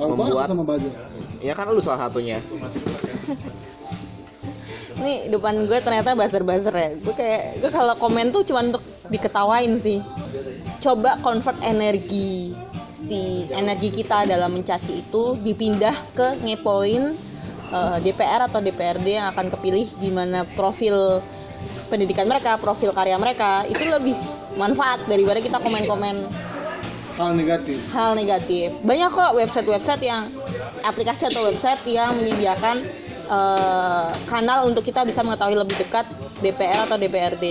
Membuat- 0.00 0.48
sama 0.48 0.64
buzzer. 0.64 0.92
Ya 1.40 1.52
kan 1.52 1.68
lu 1.68 1.80
salah 1.80 2.08
satunya 2.08 2.40
ini 4.98 5.32
depan 5.32 5.64
gue 5.64 5.78
ternyata 5.80 6.12
buzzer-buzzer 6.12 6.74
ya. 6.74 6.90
Gue 7.00 7.14
kayak 7.16 7.64
gue 7.64 7.70
kalau 7.72 7.94
komen 7.96 8.30
tuh 8.30 8.44
cuma 8.44 8.64
untuk 8.64 8.84
diketawain 9.08 9.80
sih. 9.80 10.00
Coba 10.82 11.20
convert 11.22 11.58
energi 11.62 12.52
si 13.02 13.50
energi 13.50 13.90
kita 13.90 14.30
dalam 14.30 14.54
mencaci 14.54 15.02
itu 15.02 15.34
dipindah 15.42 16.14
ke 16.14 16.38
ngepoin 16.42 17.18
eh, 17.72 17.96
DPR 18.04 18.46
atau 18.46 18.62
DPRD 18.62 19.06
yang 19.18 19.28
akan 19.34 19.50
kepilih 19.52 19.90
gimana 19.98 20.46
profil 20.54 21.20
pendidikan 21.90 22.26
mereka, 22.26 22.58
profil 22.58 22.94
karya 22.94 23.18
mereka. 23.18 23.66
Itu 23.66 23.84
lebih 23.84 24.16
manfaat 24.56 25.04
daripada 25.08 25.40
kita 25.40 25.58
komen-komen 25.60 26.16
hal 27.16 27.30
negatif. 27.36 27.76
hal 27.92 28.12
negatif. 28.16 28.68
Banyak 28.82 29.10
kok 29.12 29.32
website-website 29.36 30.02
yang 30.02 30.32
aplikasi 30.82 31.28
atau 31.28 31.46
website 31.46 31.82
yang 31.86 32.18
menyediakan 32.18 32.88
eh, 33.32 34.08
kanal 34.28 34.68
untuk 34.68 34.84
kita 34.84 35.08
bisa 35.08 35.24
mengetahui 35.24 35.56
lebih 35.56 35.80
dekat 35.80 36.04
DPR 36.44 36.84
atau 36.84 37.00
DPRD. 37.00 37.44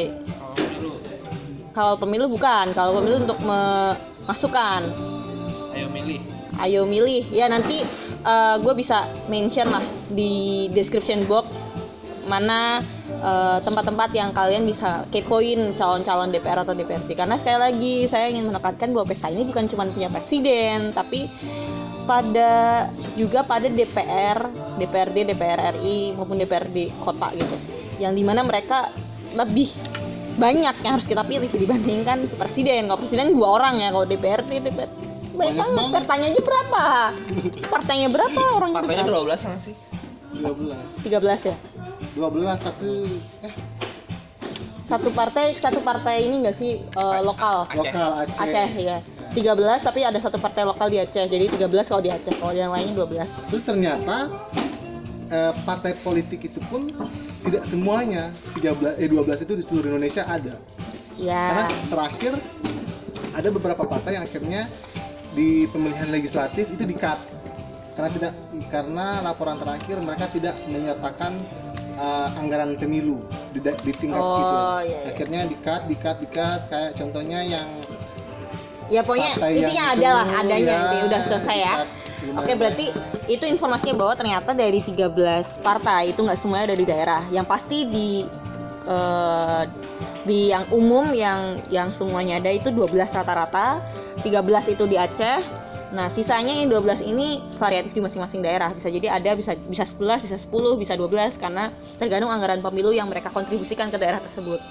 Kalau 1.73 1.97
pemilu 1.97 2.29
bukan, 2.29 2.75
kalau 2.77 3.01
pemilu 3.01 3.25
untuk 3.25 3.39
memasukkan. 3.41 4.81
ayo 5.71 5.87
milih 5.87 6.19
Ayo 6.59 6.83
milih. 6.83 7.31
Ya 7.31 7.47
nanti 7.47 7.81
gue 8.61 8.73
bisa 8.77 9.09
mention 9.31 9.71
lah 9.71 9.81
di 10.11 10.67
description 10.75 11.25
box 11.25 11.49
mana 12.25 12.85
eh, 13.09 13.57
tempat-tempat 13.65 14.09
yang 14.13 14.31
kalian 14.31 14.63
bisa 14.63 15.03
kepoin 15.09 15.73
calon-calon 15.77 16.29
DPR 16.29 16.61
atau 16.61 16.71
DPRD 16.71 17.17
karena 17.17 17.35
sekali 17.35 17.59
lagi 17.59 17.95
saya 18.07 18.29
ingin 18.29 18.49
menekankan 18.49 18.93
bahwa 18.93 19.05
pesta 19.09 19.27
ini 19.27 19.43
bukan 19.49 19.65
cuma 19.67 19.89
punya 19.89 20.07
presiden 20.07 20.93
tapi 20.93 21.27
pada 22.05 22.51
juga 23.15 23.45
pada 23.45 23.67
DPR, 23.69 24.37
DPRD, 24.77 25.17
DPR 25.33 25.59
RI 25.79 26.15
maupun 26.17 26.37
DPRD 26.41 26.91
kota 27.01 27.33
gitu. 27.37 27.55
Yang 28.01 28.13
di 28.17 28.23
mana 28.25 28.41
mereka 28.41 28.91
lebih 29.31 29.71
banyak 30.35 30.75
yang 30.81 30.93
harus 30.97 31.07
kita 31.07 31.21
pilih 31.27 31.49
dibandingkan 31.51 32.25
si 32.27 32.35
presiden. 32.35 32.89
Kalau 32.89 32.99
presiden 32.99 33.35
dua 33.35 33.61
orang 33.61 33.79
ya 33.79 33.93
kalau 33.93 34.07
DPRD 34.07 34.51
DPR 34.63 34.89
banyak 35.31 35.55
banget. 35.57 35.91
partainya 35.95 36.27
aja 36.27 36.41
berapa? 36.43 36.83
Partainya 37.71 38.07
berapa 38.11 38.41
orang 38.61 38.71
partainya 38.75 39.03
12 39.07 39.39
kan 39.39 39.57
sih? 39.63 39.75
12 40.43 41.07
13 41.07 41.49
ya? 41.49 41.55
12 42.19 42.65
satu 42.67 42.89
eh. 43.47 43.53
Satu 44.91 45.07
partai 45.15 45.55
satu 45.55 45.79
partai 45.79 46.27
ini 46.27 46.43
enggak 46.43 46.59
sih 46.59 46.83
eh, 46.83 47.19
lokal? 47.23 47.63
Lokal 47.71 48.27
Aceh, 48.27 48.43
Aceh 48.43 48.69
ya 48.75 48.99
13 49.31 49.87
tapi 49.87 50.03
ada 50.03 50.19
satu 50.19 50.35
partai 50.37 50.67
lokal 50.67 50.91
di 50.91 50.99
Aceh. 50.99 51.23
Jadi 51.27 51.45
13 51.55 51.87
kalau 51.87 52.01
di 52.03 52.11
Aceh 52.11 52.35
kalau 52.35 52.51
yang 52.51 52.75
lainnya 52.75 52.95
12 52.99 53.51
terus 53.51 53.63
ternyata 53.63 54.27
eh, 55.31 55.53
partai 55.63 55.95
politik 56.03 56.43
itu 56.43 56.59
pun 56.67 56.91
tidak 57.47 57.63
semuanya 57.71 58.35
13 58.59 58.99
eh 58.99 59.07
12 59.07 59.45
itu 59.47 59.53
di 59.55 59.63
seluruh 59.63 59.87
Indonesia 59.95 60.23
ada. 60.27 60.59
Karena 61.15 61.63
ya 61.69 61.77
terakhir 61.87 62.33
ada 63.31 63.47
beberapa 63.49 63.83
partai 63.87 64.19
yang 64.19 64.25
akhirnya 64.27 64.67
di 65.31 65.63
pemilihan 65.71 66.11
legislatif 66.11 66.67
itu 66.67 66.83
di-cut. 66.83 67.19
Karena 67.95 68.09
tidak 68.11 68.33
karena 68.71 69.07
laporan 69.23 69.59
terakhir 69.59 69.95
mereka 69.99 70.27
tidak 70.31 70.55
menyertakan 70.67 71.39
eh, 71.95 72.39
anggaran 72.39 72.75
pemilu 72.75 73.23
di, 73.55 73.59
di 73.63 73.91
tingkat 73.95 74.19
Oh, 74.19 74.35
gitu 74.35 74.55
iya, 74.55 74.79
iya. 74.83 74.99
akhirnya 75.15 75.41
di-cut 75.47 75.81
di-cut 75.87 76.17
di-cut. 76.19 76.61
Kayak 76.67 76.91
contohnya 76.99 77.39
yang 77.47 77.67
ya 78.91 79.01
pokoknya 79.07 79.31
intinya 79.55 79.73
yang 79.73 79.89
ada 79.95 80.09
lah 80.19 80.27
adanya 80.43 80.67
ya, 80.67 80.77
nanti 80.83 80.97
udah 81.07 81.21
selesai 81.31 81.57
ya. 81.57 81.75
Gimana? 82.21 82.37
Oke 82.43 82.53
berarti 82.53 82.85
itu 83.31 83.43
informasinya 83.47 83.95
bahwa 83.97 84.13
ternyata 84.13 84.51
dari 84.53 84.83
13 84.83 85.65
partai 85.65 86.13
itu 86.13 86.19
nggak 86.21 86.39
semuanya 86.43 86.67
dari 86.75 86.83
daerah. 86.85 87.23
Yang 87.31 87.45
pasti 87.49 87.77
di 87.87 88.09
eh, 88.85 89.61
di 90.21 90.53
yang 90.53 90.69
umum 90.69 91.15
yang 91.15 91.65
yang 91.73 91.89
semuanya 91.97 92.37
ada 92.37 92.51
itu 92.53 92.69
12 92.69 92.93
rata-rata, 93.09 93.81
13 94.21 94.75
itu 94.75 94.83
di 94.85 94.99
Aceh. 94.99 95.63
Nah, 95.91 96.07
sisanya 96.15 96.55
yang 96.55 96.71
12 96.71 97.03
ini 97.03 97.43
variatif 97.59 97.91
di 97.91 97.99
masing-masing 97.99 98.39
daerah. 98.39 98.71
Bisa 98.71 98.87
jadi 98.87 99.11
ada 99.11 99.35
bisa 99.35 99.59
bisa 99.67 99.83
11, 99.83 100.23
bisa 100.23 100.37
10, 100.39 100.79
bisa 100.79 100.93
12 100.95 101.35
karena 101.35 101.75
tergantung 101.99 102.31
anggaran 102.31 102.63
pemilu 102.63 102.95
yang 102.95 103.11
mereka 103.11 103.27
kontribusikan 103.27 103.91
ke 103.91 103.99
daerah 103.99 104.23
tersebut. 104.23 104.63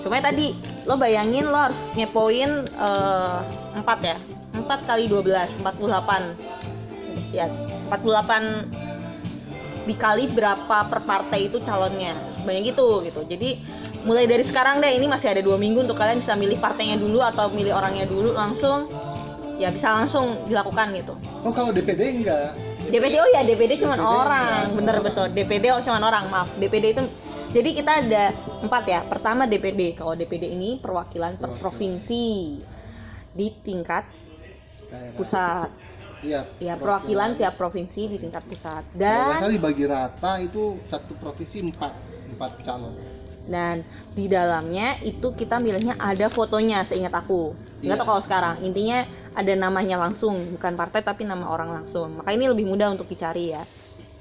Cuma 0.00 0.20
tadi 0.20 0.56
lo 0.88 0.96
bayangin 0.96 1.48
lo 1.48 1.58
harus 1.70 1.78
ngepoin 1.96 2.68
4 2.70 3.84
ya. 4.02 4.18
4 4.56 4.88
kali 4.88 5.04
12, 5.06 5.62
48. 5.62 7.34
Ya, 7.34 7.46
48 7.90 9.86
dikali 9.86 10.24
berapa 10.34 10.76
per 10.86 11.00
partai 11.06 11.48
itu 11.48 11.58
calonnya. 11.62 12.16
Sebanyak 12.42 12.74
itu 12.74 12.86
gitu. 13.06 13.20
Jadi 13.28 13.50
mulai 14.04 14.24
dari 14.24 14.44
sekarang 14.48 14.80
deh 14.80 14.92
ini 14.96 15.06
masih 15.06 15.28
ada 15.28 15.42
dua 15.44 15.60
minggu 15.60 15.84
untuk 15.84 15.96
kalian 16.00 16.24
bisa 16.24 16.32
milih 16.32 16.56
partainya 16.56 16.96
dulu 16.96 17.20
atau 17.20 17.52
milih 17.52 17.76
orangnya 17.76 18.08
dulu 18.08 18.32
langsung 18.32 18.88
ya 19.60 19.68
bisa 19.68 19.92
langsung 19.92 20.48
dilakukan 20.48 20.96
gitu. 20.96 21.12
oh 21.44 21.52
kalau 21.52 21.68
DPD 21.68 22.24
enggak 22.24 22.56
DPD 22.88 23.14
oh 23.20 23.28
ya 23.30 23.44
DPD 23.44 23.76
cuma 23.78 23.94
DPD 23.94 24.08
orang, 24.08 24.62
ya. 24.72 24.74
bener 24.74 24.96
betul. 25.04 25.26
DPD 25.30 25.64
oh 25.70 25.80
cuma 25.84 26.00
orang, 26.02 26.32
maaf. 26.32 26.48
DPD 26.58 26.96
itu 26.96 27.02
jadi 27.50 27.70
kita 27.74 27.92
ada 28.06 28.24
empat 28.62 28.84
ya. 28.86 29.00
Pertama 29.06 29.46
DPD. 29.46 29.98
Kalau 29.98 30.14
DPD 30.14 30.54
ini 30.54 30.78
perwakilan 30.78 31.36
per 31.36 31.58
provinsi 31.58 32.58
di 33.30 33.46
tingkat 33.62 34.06
pusat. 35.14 35.70
iya 36.20 36.44
Ya 36.60 36.74
perwakilan 36.76 37.40
tiap 37.40 37.56
provinsi 37.56 38.10
di 38.10 38.16
tingkat 38.20 38.44
pusat. 38.44 38.84
kalau 38.94 39.40
Dan 39.40 39.50
dibagi 39.56 39.84
rata 39.88 40.36
itu 40.38 40.78
satu 40.86 41.16
provinsi 41.16 41.64
empat 41.64 41.92
empat 42.30 42.52
calon 42.62 42.94
dan 43.50 43.82
di 44.14 44.30
dalamnya 44.30 45.02
itu 45.02 45.32
kita 45.34 45.58
milihnya 45.58 45.98
ada 45.98 46.30
fotonya 46.30 46.86
seingat 46.86 47.10
aku. 47.10 47.56
Nggak 47.82 47.96
Iya. 47.96 48.00
tahu 48.04 48.08
kalau 48.14 48.22
sekarang. 48.22 48.54
Intinya 48.62 49.02
ada 49.34 49.52
namanya 49.58 49.96
langsung, 49.96 50.54
bukan 50.54 50.78
partai 50.78 51.02
tapi 51.02 51.26
nama 51.26 51.50
orang 51.50 51.82
langsung. 51.82 52.20
Maka 52.22 52.30
ini 52.30 52.46
lebih 52.46 52.68
mudah 52.68 52.94
untuk 52.94 53.10
dicari 53.10 53.50
ya. 53.50 53.66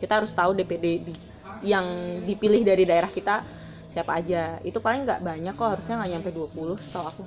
Kita 0.01 0.23
harus 0.23 0.31
tahu 0.33 0.55
DPD 0.57 0.85
di- 1.05 1.28
yang 1.63 1.85
dipilih 2.23 2.63
dari 2.63 2.83
daerah 2.83 3.11
kita 3.11 3.43
siapa 3.91 4.21
aja. 4.21 4.61
Itu 4.63 4.79
paling 4.79 5.05
nggak 5.05 5.21
banyak 5.21 5.53
kok, 5.57 5.69
harusnya 5.77 5.95
nggak 5.99 6.11
nyampe 6.15 6.29
20 6.31 6.77
setahu 6.87 7.05
aku. 7.09 7.23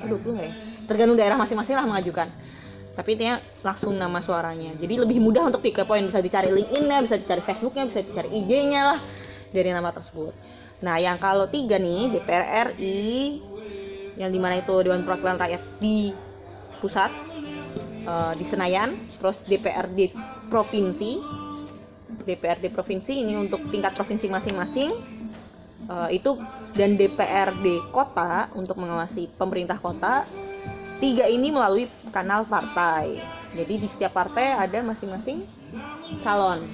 Eh, 0.00 0.08
20 0.08 0.36
nggak 0.36 0.46
ya? 0.46 0.54
Tergantung 0.88 1.16
daerah 1.18 1.36
masing-masing 1.38 1.76
lah 1.78 1.86
mengajukan. 1.86 2.28
Tapi 2.90 3.08
intinya 3.16 3.36
langsung 3.62 3.94
nama 3.94 4.18
suaranya. 4.20 4.74
Jadi 4.76 4.94
lebih 4.98 5.22
mudah 5.22 5.48
untuk 5.48 5.62
dikepoin, 5.62 6.10
bisa 6.10 6.20
dicari 6.20 6.50
LinkedIn-nya, 6.50 6.98
bisa 7.06 7.16
dicari 7.16 7.40
Facebook-nya, 7.40 7.84
bisa 7.88 8.00
dicari 8.02 8.28
IG-nya 8.34 8.82
lah 8.82 9.00
dari 9.54 9.70
nama 9.70 9.94
tersebut. 9.94 10.34
Nah, 10.80 10.96
yang 10.98 11.16
kalau 11.20 11.46
tiga 11.46 11.78
nih 11.78 12.10
DPR 12.18 12.74
RI, 12.74 13.40
yang 14.20 14.28
di 14.28 14.40
mana 14.42 14.60
itu 14.60 14.74
Dewan 14.84 15.06
Perwakilan 15.06 15.40
Rakyat 15.40 15.62
di 15.80 16.12
pusat 16.80 17.12
eh, 18.04 18.32
di 18.36 18.44
Senayan 18.44 18.96
terus 19.20 19.40
DPRD 19.48 20.12
provinsi 20.48 21.20
DPRD 22.24 22.72
provinsi 22.72 23.12
ini 23.12 23.36
untuk 23.36 23.64
tingkat 23.72 23.96
provinsi 23.96 24.26
masing-masing 24.28 24.90
eh, 25.88 26.08
itu 26.16 26.36
dan 26.76 26.94
DPRD 26.94 27.90
kota 27.90 28.48
untuk 28.54 28.78
mengawasi 28.78 29.30
pemerintah 29.34 29.78
kota 29.80 30.28
tiga 31.00 31.24
ini 31.26 31.48
melalui 31.48 31.88
kanal 32.12 32.44
partai 32.44 33.40
jadi 33.56 33.74
di 33.82 33.88
setiap 33.90 34.14
partai 34.14 34.54
ada 34.54 34.78
masing-masing 34.84 35.42
calon 36.22 36.66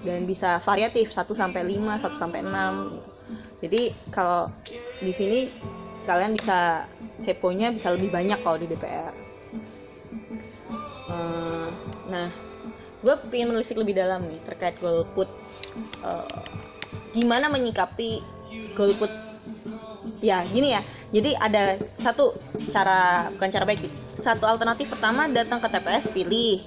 dan 0.00 0.24
bisa 0.24 0.60
variatif 0.64 1.12
1 1.12 1.28
sampai 1.36 1.60
5, 1.76 2.00
1 2.00 2.16
sampai 2.20 2.40
6. 2.40 3.60
Jadi 3.60 3.82
kalau 4.08 4.48
di 5.04 5.12
sini 5.12 5.52
kalian 6.08 6.40
bisa 6.40 6.88
keponya 7.20 7.76
bisa 7.76 7.92
lebih 7.92 8.08
banyak 8.08 8.40
kalau 8.40 8.56
di 8.56 8.64
DPR. 8.64 9.12
Eh, 11.10 11.68
nah, 12.08 12.28
gue 13.00 13.14
pengen 13.32 13.52
menelisik 13.52 13.76
lebih 13.80 13.96
dalam 13.96 14.28
nih 14.28 14.40
terkait 14.44 14.76
golput. 14.78 15.28
Eh, 16.04 16.40
gimana 17.16 17.48
menyikapi 17.48 18.20
golput? 18.76 19.10
Ya, 20.20 20.44
gini 20.44 20.76
ya. 20.76 20.84
Jadi 21.10 21.32
ada 21.36 21.80
satu 22.04 22.36
cara 22.70 23.32
bukan 23.32 23.50
cara 23.50 23.64
baik. 23.64 23.88
Satu 24.20 24.44
alternatif 24.44 24.92
pertama 24.92 25.26
datang 25.32 25.64
ke 25.64 25.68
TPS 25.72 26.04
pilih 26.12 26.60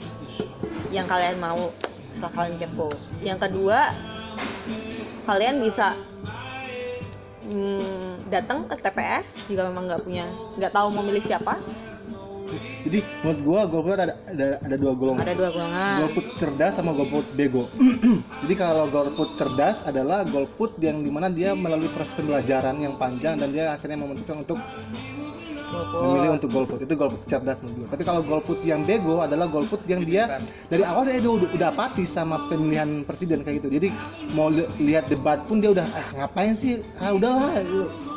yang 0.90 1.06
kalian 1.06 1.38
mau 1.38 1.70
setelah 2.18 2.34
kalian 2.34 2.58
kepo. 2.62 2.90
Yang 3.22 3.40
kedua, 3.50 3.80
kalian 5.30 5.62
bisa 5.62 5.98
hmm, 7.46 8.30
datang 8.34 8.66
ke 8.66 8.76
TPS 8.82 9.26
jika 9.50 9.70
memang 9.70 9.86
nggak 9.86 10.04
punya 10.06 10.26
nggak 10.58 10.74
tahu 10.74 10.88
mau 10.90 11.06
milih 11.06 11.24
siapa. 11.26 11.62
Jadi 12.84 13.00
menurut 13.22 13.40
gua 13.46 13.62
golput 13.70 13.94
ada 13.96 14.16
ada, 14.28 14.48
ada 14.62 14.76
dua 14.76 14.94
golongan. 14.96 15.22
Ada 15.24 15.34
dua 15.36 15.50
golongan. 15.54 15.96
golput 16.06 16.26
cerdas 16.40 16.74
sama 16.76 16.92
golput 16.94 17.26
bego. 17.34 17.64
Jadi 18.44 18.54
kalau 18.58 18.86
golput 18.90 19.30
cerdas 19.38 19.78
adalah 19.84 20.26
golput 20.28 20.78
yang 20.82 21.02
di 21.02 21.12
mana 21.12 21.30
dia 21.30 21.54
melalui 21.54 21.90
proses 21.92 22.14
pembelajaran 22.18 22.80
yang 22.80 22.96
panjang 22.98 23.40
dan 23.40 23.50
dia 23.52 23.74
akhirnya 23.74 24.00
memutuskan 24.04 24.44
untuk 24.44 24.60
memilih 25.74 26.30
untuk 26.38 26.50
golput. 26.54 26.78
Itu 26.82 26.94
golput 26.94 27.22
cerdas 27.26 27.58
menurut. 27.66 27.90
Tapi 27.90 28.04
kalau 28.06 28.22
golput 28.22 28.60
yang 28.62 28.86
bego 28.86 29.20
adalah 29.20 29.50
golput 29.50 29.82
yang 29.90 30.06
dia 30.06 30.42
dari 30.70 30.84
awal 30.86 31.04
dia 31.10 31.20
udah, 31.20 31.50
udah 31.50 31.68
apatis 31.74 32.10
sama 32.14 32.46
pemilihan 32.48 33.02
presiden 33.04 33.42
kayak 33.42 33.64
gitu. 33.64 33.70
Jadi 33.74 33.88
mau 34.32 34.48
li- 34.54 34.70
lihat 34.80 35.10
debat 35.10 35.42
pun 35.50 35.60
dia 35.60 35.74
udah 35.74 35.86
ah 35.90 36.08
ngapain 36.24 36.54
sih? 36.54 36.80
Ah 36.98 37.12
udahlah. 37.12 37.60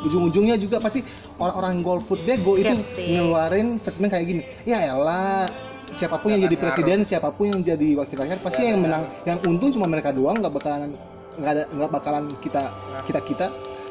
Ujung-ujungnya 0.05 0.55
juga 0.61 0.77
pasti 0.77 1.01
orang-orang 1.41 1.81
golput 1.81 2.19
bego 2.23 2.55
itu 2.55 2.73
ngeluarin 2.95 3.81
statement 3.81 4.13
kayak 4.13 4.25
gini. 4.25 4.41
Ya 4.63 4.93
elah 4.93 5.49
siapa 5.95 6.19
pun 6.19 6.35
yang 6.35 6.43
jadi 6.43 6.55
presiden, 6.59 7.07
siapa 7.07 7.31
pun 7.31 7.47
yang 7.47 7.61
jadi 7.63 7.95
wakil 7.95 8.19
rakyat 8.19 8.39
pasti 8.43 8.61
yang 8.61 8.83
menang, 8.83 9.07
yang 9.23 9.39
untung 9.47 9.71
cuma 9.71 9.87
mereka 9.87 10.11
doang, 10.11 10.37
nggak 10.37 10.53
bakalan 10.53 10.91
nggak 11.37 11.51
ada 11.53 11.63
nggak 11.69 11.91
bakalan 11.93 12.23
kita 12.43 12.61
kita 13.07 13.19
kita. 13.23 13.47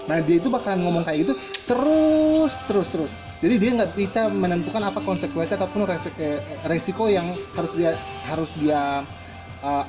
Nah 0.06 0.22
dia 0.22 0.36
itu 0.38 0.46
bakalan 0.46 0.86
ngomong 0.86 1.02
kayak 1.02 1.26
gitu 1.26 1.34
terus 1.66 2.52
terus 2.70 2.86
terus. 2.92 3.12
Jadi 3.36 3.54
dia 3.60 3.70
nggak 3.76 3.92
bisa 3.92 4.32
menentukan 4.32 4.80
apa 4.80 5.00
konsekuensi 5.04 5.52
ataupun 5.52 5.84
resiko, 5.84 6.24
resiko 6.64 7.04
yang 7.12 7.36
harus 7.52 7.72
dia 7.76 7.92
harus 8.24 8.50
dia 8.56 9.04
uh, 9.60 9.84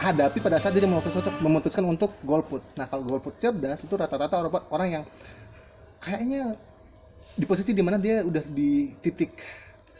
hadapi 0.00 0.40
pada 0.40 0.56
saat 0.56 0.72
dia 0.72 0.88
memutuskan, 0.88 1.36
memutuskan 1.44 1.84
untuk 1.84 2.16
golput. 2.24 2.64
Nah 2.80 2.88
kalau 2.88 3.04
golput 3.04 3.36
cerdas 3.36 3.84
itu 3.84 3.92
rata-rata 3.92 4.40
orang, 4.72 4.88
yang 4.88 5.04
kayaknya 6.00 6.56
di 7.36 7.44
posisi 7.44 7.76
di 7.76 7.84
mana 7.84 8.00
dia 8.00 8.24
udah 8.24 8.42
di 8.48 8.96
titik 9.04 9.36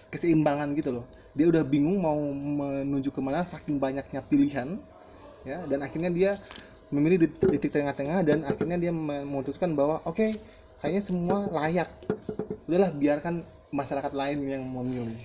keseimbangan 0.09 0.73
gitu 0.75 0.91
loh 0.91 1.07
dia 1.39 1.47
udah 1.47 1.63
bingung 1.63 2.03
mau 2.03 2.19
menuju 2.35 3.15
ke 3.15 3.21
mana 3.23 3.47
saking 3.47 3.79
banyaknya 3.79 4.27
pilihan 4.27 4.75
ya 5.47 5.63
dan 5.71 5.87
akhirnya 5.87 6.11
dia 6.11 6.31
memilih 6.91 7.23
di 7.23 7.29
titik 7.31 7.71
tengah-tengah 7.79 8.27
dan 8.27 8.43
akhirnya 8.43 8.81
dia 8.81 8.91
memutuskan 8.91 9.77
bahwa 9.79 10.03
oke 10.03 10.41
kayaknya 10.79 11.03
semua 11.05 11.39
layak 11.51 11.89
udahlah 12.69 12.91
biarkan 12.95 13.43
masyarakat 13.75 14.13
lain 14.15 14.39
yang 14.47 14.63
memilih 14.65 15.19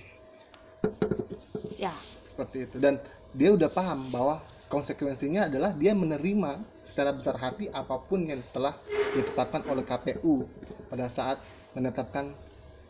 Ya, 1.74 1.94
seperti 2.30 2.70
itu 2.70 2.76
dan 2.78 3.02
dia 3.34 3.50
udah 3.50 3.66
paham 3.66 4.08
bahwa 4.14 4.38
konsekuensinya 4.70 5.46
adalah 5.50 5.74
dia 5.74 5.94
menerima 5.94 6.62
secara 6.86 7.14
besar 7.14 7.36
hati 7.38 7.66
apa 7.70 7.98
pun 7.98 8.26
yang 8.26 8.42
telah 8.54 8.74
ditetapkan 9.14 9.62
oleh 9.70 9.82
KPU 9.86 10.46
pada 10.90 11.10
saat 11.10 11.38
menetapkan 11.74 12.30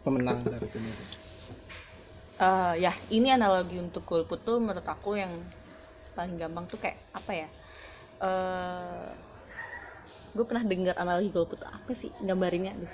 pemenang 0.04 0.44
dari 0.44 0.68
pemilu. 0.68 1.04
eh, 2.40 2.74
ya 2.80 2.92
ini 3.08 3.32
analogi 3.32 3.80
untuk 3.80 4.04
golput 4.04 4.40
tuh 4.44 4.60
menurut 4.60 4.84
aku 4.84 5.16
yang 5.16 5.32
paling 6.12 6.36
gampang 6.36 6.64
tuh 6.68 6.78
kayak 6.80 7.00
apa 7.12 7.32
ya? 7.32 7.48
Eh, 8.20 9.08
gue 10.34 10.44
pernah 10.44 10.66
dengar 10.66 10.98
analogi 10.98 11.30
golput 11.30 11.62
apa 11.62 11.94
sih 11.98 12.10
gambarinnya? 12.20 12.74
Aduh. 12.74 12.92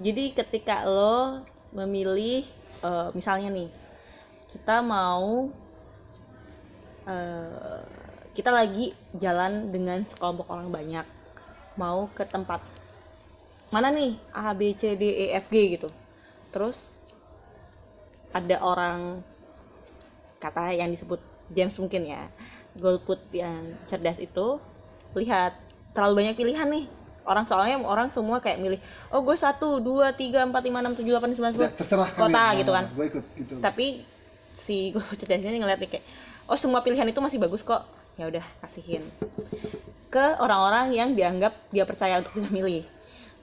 Jadi 0.00 0.32
ketika 0.32 0.86
lo 0.86 1.44
memilih, 1.74 2.46
eh, 2.80 3.08
misalnya 3.12 3.50
nih, 3.52 3.68
kita 4.54 4.80
mau 4.80 5.50
eh, 7.04 7.82
kita 8.32 8.50
lagi 8.54 8.94
jalan 9.18 9.74
dengan 9.74 10.06
sekelompok 10.06 10.46
orang 10.48 10.70
banyak 10.70 11.06
mau 11.74 12.06
ke 12.14 12.22
tempat 12.26 12.62
mana 13.70 13.90
nih 13.94 14.18
A 14.34 14.50
B 14.54 14.74
C 14.74 14.98
D 14.98 15.02
E 15.02 15.26
F 15.38 15.46
G 15.50 15.78
gitu 15.78 15.88
terus 16.50 16.74
ada 18.34 18.58
orang 18.62 19.22
kata 20.42 20.74
yang 20.74 20.90
disebut 20.94 21.22
James 21.50 21.74
mungkin 21.78 22.06
ya 22.06 22.30
golput 22.78 23.18
yang 23.34 23.74
cerdas 23.90 24.18
itu 24.18 24.58
lihat 25.14 25.58
terlalu 25.92 26.24
banyak 26.24 26.34
pilihan 26.38 26.68
nih 26.68 26.84
orang 27.26 27.44
soalnya 27.46 27.76
orang 27.84 28.08
semua 28.10 28.40
kayak 28.42 28.58
milih 28.58 28.80
oh 29.12 29.20
gue 29.22 29.36
satu 29.36 29.78
dua 29.78 30.16
tiga 30.16 30.42
empat 30.42 30.62
lima 30.64 30.82
enam 30.82 30.94
tujuh 30.96 31.12
delapan 31.12 31.36
sembilan 31.36 31.52
sepuluh 31.54 31.70
Kota 32.16 32.26
kalian. 32.26 32.58
gitu 32.64 32.70
kan. 32.72 32.84
Gue 32.96 33.06
ikut 33.06 33.24
gitu. 33.36 33.54
tapi 33.60 33.86
si 34.64 34.90
gue 34.94 35.02
cerdas 35.20 35.42
ini 35.42 35.58
ngeliat 35.60 35.78
nih 35.82 35.90
kayak 35.98 36.04
oh 36.50 36.58
semua 36.58 36.82
pilihan 36.82 37.06
itu 37.06 37.20
masih 37.22 37.38
bagus 37.38 37.62
kok 37.62 37.86
ya 38.18 38.26
udah 38.26 38.44
kasihin 38.66 39.06
ke 40.10 40.24
orang-orang 40.42 40.90
yang 40.92 41.14
dianggap 41.14 41.54
dia 41.70 41.86
percaya 41.86 42.18
untuk 42.20 42.34
bisa 42.38 42.50
milih 42.50 42.82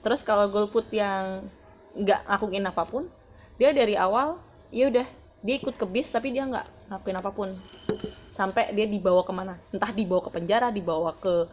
terus 0.04 0.20
kalau 0.22 0.52
golput 0.52 0.86
yang 0.92 1.48
nggak 1.96 2.20
ngakuin 2.28 2.68
apa 2.68 2.84
pun 2.84 3.08
dia 3.56 3.74
dari 3.74 3.98
awal 3.98 4.38
ya 4.70 4.92
udah 4.92 5.06
dia 5.42 5.54
ikut 5.58 5.74
ke 5.74 5.86
bis 5.88 6.06
tapi 6.12 6.30
dia 6.30 6.46
nggak 6.46 6.92
ngakuin 6.92 7.18
apa 7.18 7.30
pun 7.32 7.48
sampai 8.38 8.70
dia 8.70 8.86
dibawa 8.86 9.26
ke 9.26 9.32
mana 9.34 9.58
entah 9.74 9.90
dibawa 9.90 10.22
ke 10.22 10.30
penjara 10.30 10.70
dibawa 10.70 11.16
ke 11.18 11.48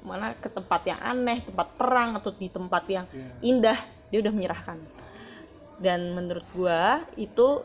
mana 0.00 0.32
ke 0.36 0.48
tempat 0.48 0.80
yang 0.88 1.00
aneh 1.00 1.44
tempat 1.44 1.76
perang 1.76 2.16
atau 2.16 2.32
di 2.32 2.48
tempat 2.48 2.84
yang 2.88 3.06
Iya. 3.12 3.32
indah 3.40 3.78
dia 4.08 4.18
udah 4.20 4.32
menyerahkan. 4.32 4.78
Dan 5.80 6.12
menurut 6.12 6.44
gua 6.52 7.04
itu 7.16 7.64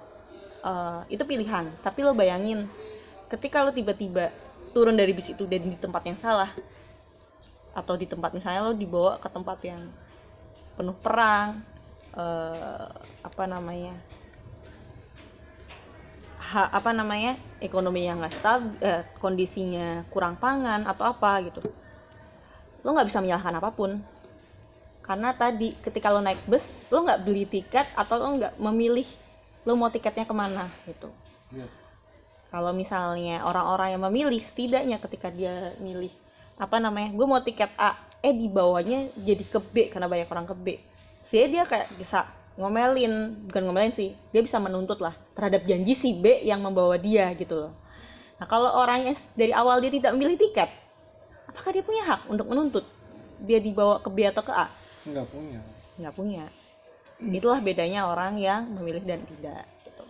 eh, 0.63 1.01
itu 1.11 1.23
pilihan. 1.23 1.71
Tapi 1.83 1.99
lo 2.01 2.13
bayangin 2.13 2.67
ketika 3.27 3.63
lo 3.65 3.71
tiba-tiba 3.73 4.29
turun 4.71 4.95
dari 4.95 5.15
bis 5.15 5.31
itu 5.31 5.47
dan 5.47 5.65
di 5.65 5.77
tempat 5.79 6.03
yang 6.05 6.19
salah 6.19 6.51
atau 7.75 7.95
di 7.99 8.07
tempat 8.07 8.31
misalnya 8.31 8.63
lo 8.63 8.73
dibawa 8.75 9.19
ke 9.19 9.27
tempat 9.27 9.59
yang 9.63 9.81
penuh 10.75 10.95
perang 10.99 11.63
eh, 12.15 12.89
apa 13.23 13.43
namanya 13.47 13.95
ha- 16.39 16.71
apa 16.71 16.91
namanya 16.91 17.35
ekonomi 17.59 18.05
yang 18.07 18.21
nggak 18.21 18.35
stabil 18.39 18.75
eh, 18.79 19.03
kondisinya 19.19 20.03
kurang 20.11 20.35
pangan 20.39 20.87
atau 20.87 21.03
apa 21.07 21.31
gitu 21.47 21.61
lo 22.85 22.93
nggak 22.93 23.09
bisa 23.09 23.19
menyalahkan 23.25 23.57
apa 23.57 23.73
pun. 23.73 23.97
Karena 25.01 25.33
tadi 25.33 25.73
ketika 25.81 26.13
lo 26.13 26.21
naik 26.21 26.45
bus 26.45 26.61
lo 26.93 27.01
nggak 27.01 27.21
beli 27.25 27.49
tiket 27.49 27.89
atau 27.97 28.21
lo 28.21 28.37
nggak 28.37 28.61
memilih 28.61 29.09
lo 29.65 29.73
mau 29.73 29.89
tiketnya 29.89 30.29
ke 30.29 30.35
mana 30.37 30.69
gitu. 30.85 31.09
Iya. 31.49 31.69
kalau 32.49 32.71
misalnya 32.71 33.43
orang-orang 33.43 33.93
yang 33.93 34.03
memilih 34.07 34.41
setidaknya 34.47 34.97
ketika 35.03 35.27
dia 35.27 35.75
milih 35.77 36.09
apa 36.55 36.79
namanya 36.79 37.11
gue 37.11 37.27
mau 37.27 37.43
tiket 37.43 37.67
A 37.75 37.99
eh 38.23 38.31
di 38.31 38.47
bawahnya 38.47 39.11
jadi 39.13 39.43
ke 39.43 39.59
B 39.59 39.91
karena 39.91 40.07
banyak 40.07 40.29
orang 40.31 40.47
ke 40.47 40.55
B. 40.55 40.67
Sih 41.27 41.51
dia 41.51 41.67
kayak 41.67 41.99
bisa 41.99 42.31
ngomelin 42.55 43.43
bukan 43.51 43.61
ngomelin 43.67 43.93
sih 43.93 44.15
dia 44.31 44.39
bisa 44.39 44.55
menuntut 44.57 45.03
lah 45.03 45.13
terhadap 45.35 45.67
janji 45.67 45.93
si 45.99 46.15
B 46.15 46.47
yang 46.47 46.63
membawa 46.63 46.95
dia 46.95 47.27
gitu 47.35 47.67
loh. 47.67 47.73
Nah 48.39 48.47
kalau 48.47 48.71
orangnya 48.71 49.19
dari 49.35 49.51
awal 49.51 49.83
dia 49.83 49.91
tidak 49.91 50.15
memilih 50.15 50.39
tiket 50.39 50.71
apakah 51.55 51.71
dia 51.71 51.83
punya 51.87 52.03
hak 52.03 52.27
untuk 52.27 52.51
menuntut? 52.51 52.83
Dia 53.39 53.63
dibawa 53.63 54.03
ke 54.03 54.11
B 54.11 54.27
atau 54.27 54.43
ke 54.43 54.51
A? 54.51 54.67
Enggak 55.07 55.31
punya. 55.31 55.63
nggak 55.95 56.11
punya. 56.11 56.45
Itulah 57.23 57.63
bedanya 57.63 58.11
orang 58.11 58.35
yang 58.35 58.67
memilih 58.75 58.99
dan 59.07 59.23
tidak 59.23 59.63
gitu. 59.87 60.03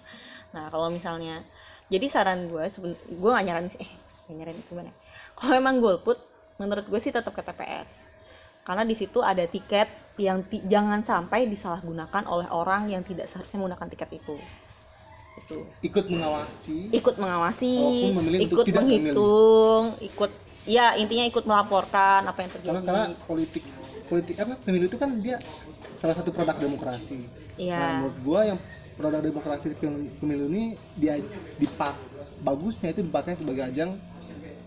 nah 0.50 0.74
kalau 0.74 0.90
misalnya 0.90 1.46
jadi 1.94 2.10
saran 2.10 2.50
gue 2.50 2.66
gue 3.14 3.30
gak 3.30 3.46
nyaran 3.46 3.70
sih 3.70 3.86
eh 3.86 3.92
nggak 4.26 4.36
nyaran 4.42 4.56
gimana? 4.66 4.92
Kalau 5.38 5.52
memang 5.62 5.78
golput 5.78 6.18
menurut 6.58 6.90
gue 6.90 7.00
sih 7.06 7.14
tetap 7.14 7.30
ke 7.38 7.46
TPS 7.46 7.86
karena 8.66 8.82
di 8.82 8.98
situ 8.98 9.22
ada 9.22 9.46
tiket 9.46 9.86
yang 10.18 10.42
ti- 10.50 10.66
jangan 10.66 11.06
sampai 11.06 11.46
disalahgunakan 11.46 12.26
oleh 12.26 12.50
orang 12.50 12.90
yang 12.90 13.06
tidak 13.06 13.30
seharusnya 13.30 13.62
menggunakan 13.62 13.88
tiket 13.94 14.10
itu. 14.18 14.36
Itu 15.38 15.58
ikut 15.86 16.06
mengawasi. 16.10 16.78
Ikut 16.90 17.16
mengawasi 17.22 17.76
memilih 18.10 18.40
ikut 18.50 18.66
menghitung 18.74 20.02
ikut 20.02 20.32
ya 20.66 20.98
intinya 20.98 21.26
ikut 21.26 21.46
melaporkan 21.46 22.26
apa 22.26 22.40
yang 22.42 22.52
terjadi 22.52 22.70
karena 22.74 22.82
karena 22.84 23.06
politik 23.24 23.64
politik 24.06 24.36
apa 24.38 24.54
pemilu 24.60 24.86
itu 24.86 24.98
kan 24.98 25.10
dia 25.22 25.38
salah 25.98 26.16
satu 26.18 26.30
produk 26.30 26.58
demokrasi 26.58 27.26
Nah, 27.56 27.64
Iya. 27.64 27.88
menurut 27.96 28.18
gua 28.20 28.42
yang 28.44 28.60
produk 28.94 29.22
demokrasi 29.24 29.72
pem- 29.74 30.12
pemilu 30.20 30.52
ini 30.52 30.64
dia 30.94 31.16
dipak 31.56 31.96
bagusnya 32.38 32.92
itu 32.92 33.00
dipakai 33.00 33.40
sebagai 33.40 33.64
ajang 33.64 33.96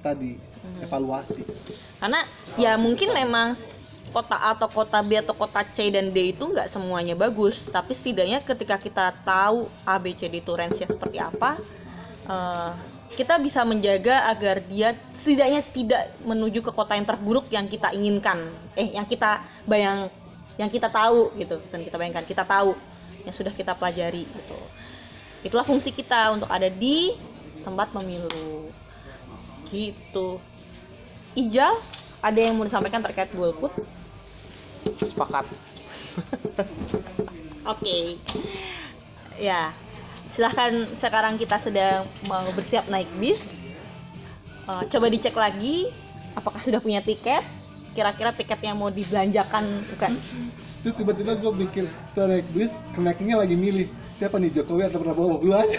tadi 0.01 0.41
Mhm. 0.65 0.81
evaluasi. 0.83 1.43
karena 2.01 2.21
ya 2.57 2.79
mungkin 2.79 3.13
memang 3.13 3.59
kota 4.09 4.41
A 4.41 4.57
atau 4.57 4.73
kota 4.73 5.05
B 5.05 5.21
atau 5.21 5.37
kota 5.37 5.61
C 5.69 5.93
dan 5.93 6.09
D 6.09 6.33
itu 6.33 6.41
nggak 6.41 6.73
semuanya 6.73 7.13
bagus 7.13 7.61
tapi 7.69 7.93
setidaknya 7.93 8.41
ketika 8.41 8.81
kita 8.81 9.13
tahu 9.21 9.69
A 9.85 10.01
B 10.01 10.17
C 10.17 10.27
D 10.27 10.41
itu 10.41 10.49
range-nya 10.49 10.89
seperti 10.89 11.19
apa 11.21 11.61
eh, 12.25 12.71
kita 13.17 13.41
bisa 13.41 13.65
menjaga 13.65 14.29
agar 14.29 14.61
dia 14.67 14.93
setidaknya 15.23 15.61
tidak 15.73 16.03
menuju 16.25 16.61
ke 16.65 16.73
kota 16.73 16.97
yang 16.97 17.07
terburuk 17.09 17.47
yang 17.49 17.67
kita 17.69 17.93
inginkan. 17.93 18.53
Eh 18.77 18.97
yang 18.97 19.07
kita 19.09 19.45
bayang 19.65 20.13
yang 20.61 20.69
kita 20.69 20.91
tahu 20.91 21.33
gitu. 21.39 21.61
Dan 21.73 21.85
kita 21.85 21.97
bayangkan 21.97 22.27
kita 22.27 22.45
tahu. 22.45 22.75
Yang 23.25 23.35
sudah 23.45 23.53
kita 23.53 23.77
pelajari 23.77 24.25
gitu. 24.25 24.59
Itulah 25.45 25.67
fungsi 25.67 25.93
kita 25.93 26.33
untuk 26.35 26.49
ada 26.51 26.67
di 26.67 27.15
tempat 27.63 27.93
pemilu. 27.93 28.73
Gitu. 29.69 30.41
Ijal 31.37 31.79
ada 32.19 32.39
yang 32.41 32.59
mau 32.59 32.67
disampaikan 32.67 33.05
terkait 33.05 33.31
golput? 33.31 33.71
Sepakat. 34.99 35.47
Oke. 37.69 38.19
Ya. 39.39 39.77
Silahkan 40.39 40.87
sekarang 41.03 41.35
kita 41.35 41.59
sedang 41.67 42.07
mau 42.31 42.47
bersiap 42.55 42.87
naik 42.87 43.11
bis. 43.19 43.43
Eh, 44.71 44.83
coba 44.87 45.11
dicek 45.11 45.35
lagi 45.35 45.91
apakah 46.39 46.63
sudah 46.63 46.79
punya 46.79 47.03
tiket. 47.03 47.43
Kira-kira 47.91 48.31
tiket 48.31 48.63
yang 48.63 48.79
mau 48.79 48.87
dibelanjakan 48.87 49.83
bukan? 49.91 50.23
Terus 50.87 50.95
tiba-tiba 50.95 51.35
gua 51.43 51.51
mikir, 51.51 51.91
setelah 52.15 52.39
naik 52.39 52.47
bis, 52.55 52.71
kenaiknya 52.95 53.35
lagi 53.43 53.59
milih 53.59 53.91
siapa 54.23 54.39
nih 54.39 54.55
Jokowi 54.55 54.87
atau 54.87 55.03
Prabowo 55.03 55.43
dua 55.43 55.67
aja 55.67 55.79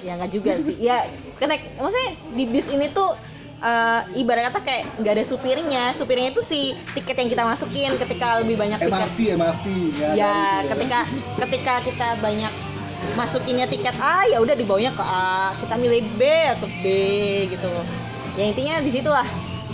Ya 0.00 0.16
nggak 0.16 0.32
juga 0.32 0.56
sih. 0.64 0.80
Ya 0.80 1.12
kenaik 1.36 1.76
maksudnya 1.76 2.16
di 2.32 2.44
bis 2.48 2.72
ini 2.72 2.88
tuh 2.88 3.20
eh, 3.60 4.00
ibarat 4.16 4.48
kata 4.48 4.64
kayak 4.64 4.84
nggak 4.96 5.12
ada 5.20 5.24
supirnya. 5.28 5.84
Supirnya 6.00 6.32
itu 6.32 6.40
si 6.48 6.72
tiket 6.96 7.20
yang 7.20 7.28
kita 7.28 7.44
masukin 7.44 8.00
ketika 8.00 8.40
lebih 8.40 8.56
banyak 8.56 8.80
tiket. 8.80 8.96
MRT 8.96 9.20
MRT 9.36 9.66
ya. 10.00 10.08
ya 10.16 10.32
dari 10.32 10.64
itu 10.64 10.72
ketika 10.72 11.00
ketika 11.36 11.74
kita 11.84 12.08
banyak 12.24 12.69
masukinnya 13.16 13.66
tiket 13.66 13.96
A 13.98 14.28
ya 14.28 14.40
udah 14.40 14.54
dibawanya 14.54 14.92
ke 14.94 15.04
A. 15.04 15.56
Kita 15.60 15.74
milih 15.76 16.04
B 16.16 16.22
atau 16.26 16.68
B 16.80 16.84
gitu 17.48 17.70
ya 18.38 18.46
intinya 18.46 18.78
di 18.78 18.94
situlah 18.94 19.26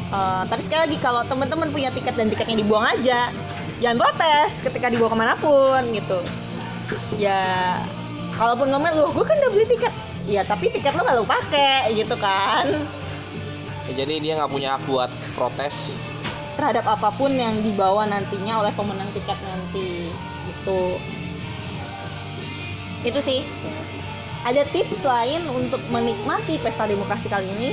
Eh, 0.06 0.42
tapi 0.46 0.62
sekali 0.62 0.80
lagi 0.86 0.96
kalau 1.02 1.26
teman-teman 1.26 1.74
punya 1.74 1.90
tiket 1.90 2.14
dan 2.14 2.30
tiketnya 2.30 2.62
dibuang 2.62 2.86
aja 2.86 3.34
jangan 3.82 3.98
protes 3.98 4.54
ketika 4.62 4.86
dibawa 4.86 5.10
ke 5.10 5.18
mana 5.18 5.34
pun 5.34 5.82
gitu. 5.90 6.18
Ya 7.18 7.82
kalaupun 8.38 8.70
ngomel 8.70 8.94
loh 8.94 9.10
gue 9.10 9.26
kan 9.26 9.34
udah 9.42 9.50
beli 9.50 9.66
tiket. 9.66 9.90
Ya 10.30 10.46
tapi 10.46 10.70
tiket 10.70 10.94
lo 10.94 11.02
gak 11.02 11.16
lo 11.18 11.26
pakai 11.26 11.90
gitu 11.98 12.14
kan. 12.22 12.86
Ya, 13.90 13.92
jadi 14.02 14.18
dia 14.22 14.32
nggak 14.38 14.50
punya 14.50 14.78
hak 14.78 14.86
buat 14.86 15.10
protes. 15.34 15.74
Terhadap 16.54 16.86
apa 16.86 17.10
pun 17.18 17.34
yang 17.34 17.66
dibawa 17.66 18.06
nantinya 18.06 18.62
oleh 18.62 18.70
pemenang 18.78 19.10
tiket 19.10 19.38
nanti 19.42 20.14
gitu 20.46 21.02
itu 23.06 23.20
sih 23.22 23.40
ada 24.42 24.62
tips 24.74 24.98
lain 25.02 25.46
untuk 25.46 25.78
menikmati 25.90 26.58
pesta 26.58 26.90
demokrasi 26.90 27.30
kali 27.30 27.46
ini 27.54 27.70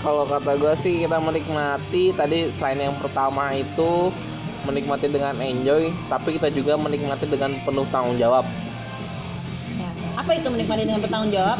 kalau 0.00 0.24
kata 0.24 0.56
gue 0.56 0.72
sih 0.80 0.94
kita 1.04 1.18
menikmati 1.18 2.14
tadi 2.14 2.54
selain 2.56 2.78
yang 2.90 2.96
pertama 3.02 3.50
itu 3.52 4.14
menikmati 4.64 5.10
dengan 5.10 5.34
enjoy 5.42 5.90
tapi 6.06 6.38
kita 6.38 6.54
juga 6.54 6.78
menikmati 6.78 7.26
dengan 7.26 7.58
penuh 7.66 7.84
tanggung 7.90 8.14
jawab 8.16 8.46
ya. 9.74 9.90
apa 10.14 10.30
itu 10.38 10.48
menikmati 10.48 10.82
dengan 10.86 11.02
bertanggung 11.02 11.32
jawab 11.34 11.58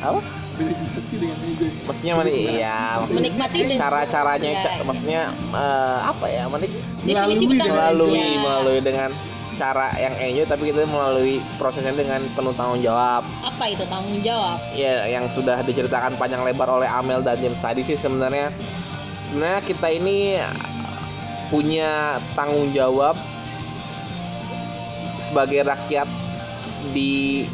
apa 0.00 0.20
Menikmati 0.60 1.14
dengan 1.16 1.38
enjoy. 1.40 1.70
maksudnya 1.88 2.12
menik 2.20 2.34
iya 2.36 2.78
maksudnya 3.00 3.16
menikmati 3.16 3.56
dengan 3.64 3.80
cara 3.80 4.00
caranya 4.06 4.50
Ya. 4.50 4.72
maksudnya 4.84 5.22
eh, 5.56 5.98
apa 6.04 6.26
ya 6.28 6.44
menik 6.52 6.72
Melalui 7.00 7.46
melalui 7.56 8.20
melalui 8.36 8.80
dengan 8.84 9.10
cara 9.60 9.92
yang 10.00 10.16
enjoy 10.16 10.48
tapi 10.48 10.72
kita 10.72 10.88
melalui 10.88 11.44
prosesnya 11.60 11.92
dengan 11.92 12.24
penuh 12.32 12.56
tanggung 12.56 12.80
jawab. 12.80 13.28
Apa 13.44 13.68
itu 13.68 13.84
tanggung 13.92 14.24
jawab? 14.24 14.56
Ya 14.72 15.04
yang 15.04 15.28
sudah 15.36 15.60
diceritakan 15.60 16.16
panjang 16.16 16.40
lebar 16.40 16.80
oleh 16.80 16.88
Amel 16.88 17.20
dan 17.20 17.36
James 17.44 17.60
tadi 17.60 17.84
sih 17.84 18.00
sebenarnya. 18.00 18.48
Sebenarnya 19.28 19.60
kita 19.68 19.88
ini 19.92 20.40
punya 21.52 22.24
tanggung 22.32 22.72
jawab 22.72 23.20
sebagai 25.28 25.68
rakyat 25.68 26.08
di 26.96 27.44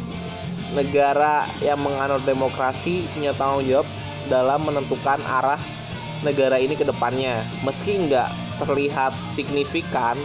negara 0.71 1.51
yang 1.59 1.83
menganut 1.83 2.23
demokrasi 2.23 3.11
punya 3.11 3.35
tanggung 3.35 3.67
jawab 3.67 3.87
dalam 4.31 4.63
menentukan 4.63 5.19
arah 5.27 5.59
negara 6.23 6.55
ini 6.55 6.79
ke 6.79 6.87
depannya. 6.87 7.43
Meski 7.67 8.07
nggak 8.07 8.31
terlihat 8.63 9.11
signifikan 9.35 10.15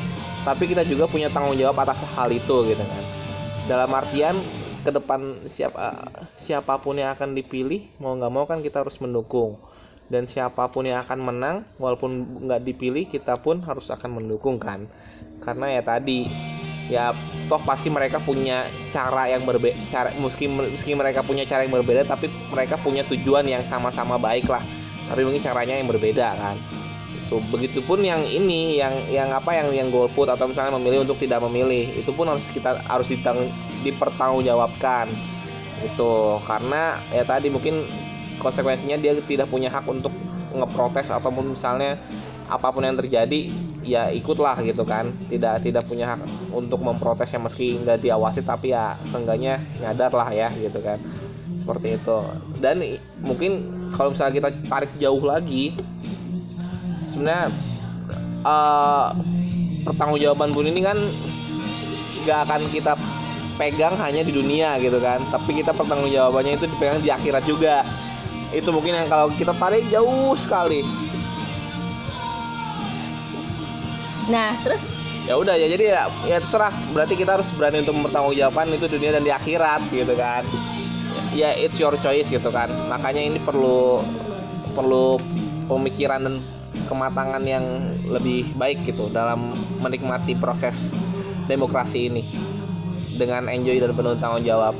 tapi 0.42 0.66
kita 0.66 0.82
juga 0.82 1.06
punya 1.06 1.30
tanggung 1.30 1.54
jawab 1.54 1.86
atas 1.86 2.02
hal 2.14 2.28
itu 2.34 2.66
gitu 2.66 2.82
kan. 2.82 3.04
Dalam 3.70 3.90
artian 3.94 4.42
ke 4.82 4.90
depan 4.90 5.46
siapa 5.46 6.10
siapa 6.42 6.82
pun 6.82 6.98
yang 6.98 7.14
akan 7.14 7.38
dipilih 7.38 7.86
mau 8.02 8.18
nggak 8.18 8.32
mau 8.34 8.44
kan 8.50 8.58
kita 8.60 8.82
harus 8.82 8.98
mendukung. 8.98 9.58
Dan 10.10 10.28
siapa 10.28 10.68
pun 10.68 10.84
yang 10.84 11.00
akan 11.06 11.18
menang 11.24 11.56
walaupun 11.80 12.44
nggak 12.44 12.60
dipilih 12.68 13.08
kita 13.08 13.38
pun 13.40 13.62
harus 13.62 13.86
akan 13.88 14.18
mendukung 14.18 14.58
kan. 14.58 14.90
Karena 15.40 15.78
ya 15.78 15.82
tadi 15.86 16.26
ya 16.90 17.14
toh 17.46 17.62
pasti 17.62 17.88
mereka 17.88 18.18
punya 18.18 18.66
cara 18.90 19.30
yang 19.30 19.46
berbeda 19.46 19.78
cara 19.94 20.10
meski 20.18 20.50
meski 20.50 20.92
mereka 20.98 21.22
punya 21.22 21.46
cara 21.46 21.62
yang 21.62 21.72
berbeda 21.72 22.04
tapi 22.04 22.26
mereka 22.50 22.76
punya 22.82 23.06
tujuan 23.06 23.46
yang 23.46 23.62
sama-sama 23.70 24.18
baik 24.18 24.50
lah. 24.50 24.66
Tapi 25.06 25.22
mungkin 25.22 25.40
caranya 25.46 25.78
yang 25.78 25.86
berbeda 25.86 26.28
kan 26.34 26.81
itu 27.32 27.40
begitupun 27.48 28.04
yang 28.04 28.28
ini 28.28 28.76
yang 28.76 29.08
yang 29.08 29.32
apa 29.32 29.56
yang 29.56 29.72
yang 29.72 29.88
golput 29.88 30.28
atau 30.28 30.44
misalnya 30.44 30.76
memilih 30.76 31.08
untuk 31.08 31.16
tidak 31.16 31.40
memilih 31.40 31.96
itu 31.96 32.12
pun 32.12 32.28
harus 32.28 32.44
kita 32.52 32.84
harus 32.84 33.08
ditang, 33.08 33.48
dipertanggungjawabkan. 33.80 35.08
Itu 35.80 36.36
karena 36.44 37.00
ya 37.08 37.24
tadi 37.24 37.48
mungkin 37.48 37.88
konsekuensinya 38.36 39.00
dia 39.00 39.16
tidak 39.24 39.48
punya 39.48 39.72
hak 39.72 39.88
untuk 39.88 40.12
ngeprotes 40.52 41.08
ataupun 41.08 41.56
misalnya 41.56 41.96
apa 42.52 42.68
pun 42.68 42.84
yang 42.84 43.00
terjadi 43.00 43.48
ya 43.80 44.12
ikutlah 44.12 44.60
gitu 44.60 44.84
kan. 44.84 45.16
Tidak 45.32 45.64
tidak 45.64 45.88
punya 45.88 46.12
hak 46.12 46.52
untuk 46.52 46.84
memprotes 46.84 47.32
ya 47.32 47.40
meski 47.40 47.80
nggak 47.80 48.04
diawasi 48.04 48.44
tapi 48.44 48.76
ya 48.76 49.00
seenggaknya 49.08 49.64
nyadar 49.80 50.12
lah 50.12 50.28
ya 50.28 50.52
gitu 50.52 50.84
kan. 50.84 51.00
Seperti 51.64 51.96
itu. 51.96 52.18
Dan 52.60 53.00
mungkin 53.24 53.80
kalau 53.96 54.12
misalnya 54.12 54.34
kita 54.36 54.48
tarik 54.68 54.92
jauh 55.00 55.24
lagi 55.24 55.80
sebenarnya 57.12 57.46
eh 58.42 59.08
pertanggungjawaban 59.86 60.50
pun 60.56 60.66
ini 60.66 60.80
kan 60.82 60.98
nggak 62.22 62.38
akan 62.48 62.62
kita 62.70 62.92
pegang 63.58 63.94
hanya 64.00 64.24
di 64.24 64.32
dunia 64.32 64.80
gitu 64.80 64.98
kan. 64.98 65.22
Tapi 65.30 65.60
kita 65.60 65.76
pertanggungjawabannya 65.76 66.58
itu 66.58 66.66
dipegang 66.66 67.04
di 67.04 67.10
akhirat 67.12 67.44
juga. 67.46 67.84
Itu 68.52 68.68
mungkin 68.74 68.96
yang 68.96 69.08
kalau 69.08 69.32
kita 69.36 69.52
tarik 69.56 69.86
jauh 69.88 70.36
sekali. 70.40 70.84
Nah 74.28 74.60
terus? 74.64 74.82
Ya 75.22 75.38
udah 75.38 75.54
ya 75.54 75.70
jadi 75.70 75.84
ya, 75.94 76.02
ya 76.26 76.36
terserah. 76.42 76.74
Berarti 76.90 77.14
kita 77.14 77.38
harus 77.38 77.46
berani 77.54 77.86
untuk 77.86 77.94
mempertanggungjawabkan 77.94 78.74
itu 78.74 78.86
dunia 78.90 79.14
dan 79.14 79.22
di 79.22 79.30
akhirat 79.30 79.86
gitu 79.94 80.14
kan. 80.18 80.42
Ya 81.32 81.54
it's 81.54 81.78
your 81.78 81.94
choice 82.02 82.26
gitu 82.26 82.50
kan. 82.50 82.68
Makanya 82.90 83.22
ini 83.22 83.38
perlu 83.38 84.02
perlu 84.74 85.20
pemikiran 85.70 86.26
dan 86.26 86.34
kematangan 86.88 87.42
yang 87.44 87.64
lebih 88.08 88.52
baik 88.56 88.84
gitu 88.88 89.12
dalam 89.12 89.56
menikmati 89.80 90.36
proses 90.36 90.76
demokrasi 91.46 92.08
ini 92.08 92.24
dengan 93.16 93.48
enjoy 93.50 93.76
dan 93.76 93.92
penuh 93.92 94.16
tanggung 94.16 94.44
jawab 94.46 94.74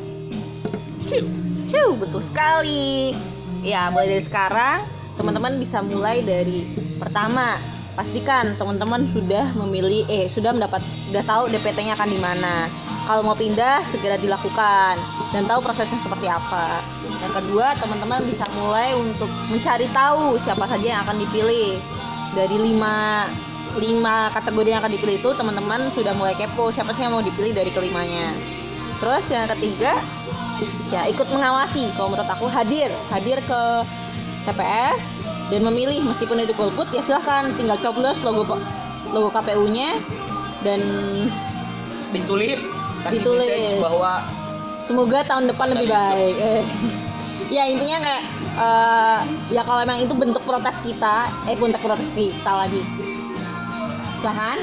Ciu, 1.73 1.97
betul 1.97 2.21
sekali. 2.29 3.17
Ya, 3.65 3.89
mulai 3.89 4.19
dari 4.19 4.25
sekarang 4.29 4.89
teman-teman 5.17 5.61
bisa 5.61 5.81
mulai 5.85 6.25
dari 6.25 6.69
pertama 6.97 7.61
pastikan 7.93 8.57
teman-teman 8.57 9.05
sudah 9.13 9.53
memilih 9.53 10.09
eh 10.09 10.33
sudah 10.33 10.57
mendapat 10.57 10.81
sudah 11.13 11.25
tahu 11.25 11.53
DPT-nya 11.53 11.97
akan 11.97 12.11
di 12.13 12.21
mana. 12.21 12.69
Kalau 13.09 13.25
mau 13.25 13.37
pindah 13.37 13.89
segera 13.93 14.17
dilakukan 14.17 15.22
dan 15.33 15.49
tahu 15.49 15.65
prosesnya 15.65 15.99
seperti 16.05 16.29
apa. 16.29 16.85
Yang 17.09 17.33
kedua, 17.41 17.77
teman-teman 17.81 18.29
bisa 18.29 18.45
mulai 18.53 18.93
untuk 18.93 19.29
mencari 19.49 19.89
tahu 19.91 20.37
siapa 20.45 20.69
saja 20.69 20.87
yang 20.97 21.01
akan 21.09 21.17
dipilih. 21.25 21.81
dari 22.33 22.57
lima 22.57 23.29
lima 23.77 24.33
kategori 24.33 24.69
yang 24.73 24.81
akan 24.81 24.93
dipilih 24.97 25.21
itu 25.21 25.31
teman-teman 25.37 25.93
sudah 25.93 26.17
mulai 26.17 26.33
kepo 26.33 26.73
siapa 26.73 26.97
sih 26.97 27.05
yang 27.05 27.13
mau 27.13 27.21
dipilih 27.21 27.53
dari 27.53 27.69
kelimanya 27.73 28.33
terus 29.01 29.21
yang 29.29 29.49
ketiga 29.53 30.01
ya 30.93 31.09
ikut 31.09 31.29
mengawasi 31.29 31.93
kalau 31.97 32.13
menurut 32.13 32.29
aku 32.29 32.49
hadir 32.49 32.89
hadir 33.13 33.41
ke 33.45 33.63
TPS 34.49 35.01
dan 35.53 35.61
memilih 35.61 36.01
meskipun 36.05 36.41
itu 36.41 36.57
golput 36.57 36.89
ya 36.93 37.05
silahkan 37.05 37.53
tinggal 37.61 37.77
coblos 37.81 38.17
logo 38.25 38.45
logo 39.13 39.29
KPU-nya 39.29 40.01
dan 40.65 40.81
Ditulis 42.13 42.61
kasih 43.09 43.25
Ditulis. 43.25 43.81
bahwa 43.81 44.21
semoga 44.85 45.23
tahun 45.25 45.49
depan 45.49 45.67
lebih 45.71 45.89
baik 45.89 46.35
Eh. 46.37 46.63
ya 47.57 47.65
intinya 47.65 47.99
kayak 48.01 48.23
eh, 48.57 49.19
ya 49.51 49.63
kalau 49.63 49.81
emang 49.81 49.99
itu 49.99 50.13
bentuk 50.13 50.43
protes 50.43 50.77
kita 50.81 51.17
eh 51.45 51.55
bentuk 51.55 51.81
protes 51.81 52.09
kita 52.13 52.53
lagi 52.53 52.83
silahkan 54.19 54.59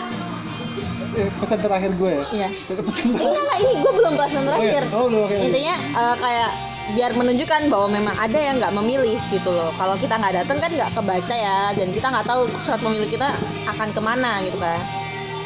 Eh, 1.09 1.25
pesan 1.33 1.59
terakhir 1.59 1.91
gue 1.95 2.11
ya. 2.11 2.25
iya 2.29 2.49
Pesan 2.63 2.85
Eh, 2.85 2.87
terakhir. 2.87 3.05
enggak 3.19 3.41
enggak 3.41 3.59
ini 3.59 3.73
gue 3.75 3.91
belum 3.91 4.13
bahasan 4.13 4.43
terakhir 4.45 4.83
Oh, 4.91 5.05
belum, 5.05 5.23
oke, 5.23 5.33
oke. 5.33 5.41
intinya 5.41 5.75
eh, 5.91 6.15
kayak 6.15 6.51
biar 6.89 7.11
menunjukkan 7.13 7.61
bahwa 7.67 7.87
memang 7.87 8.15
ada 8.15 8.39
yang 8.39 8.55
nggak 8.57 8.73
memilih 8.73 9.17
gitu 9.29 9.49
loh 9.49 9.69
kalau 9.75 9.93
kita 9.95 10.15
nggak 10.15 10.33
datang 10.35 10.57
kan 10.57 10.71
nggak 10.71 10.91
kebaca 10.91 11.35
ya 11.35 11.69
dan 11.71 11.87
kita 11.89 12.07
nggak 12.07 12.25
tahu 12.25 12.41
surat 12.63 12.79
pemilih 12.79 13.05
kita 13.07 13.29
akan 13.67 13.89
ke 13.89 14.01
mana 14.01 14.41
gitu 14.41 14.57
kan 14.57 14.81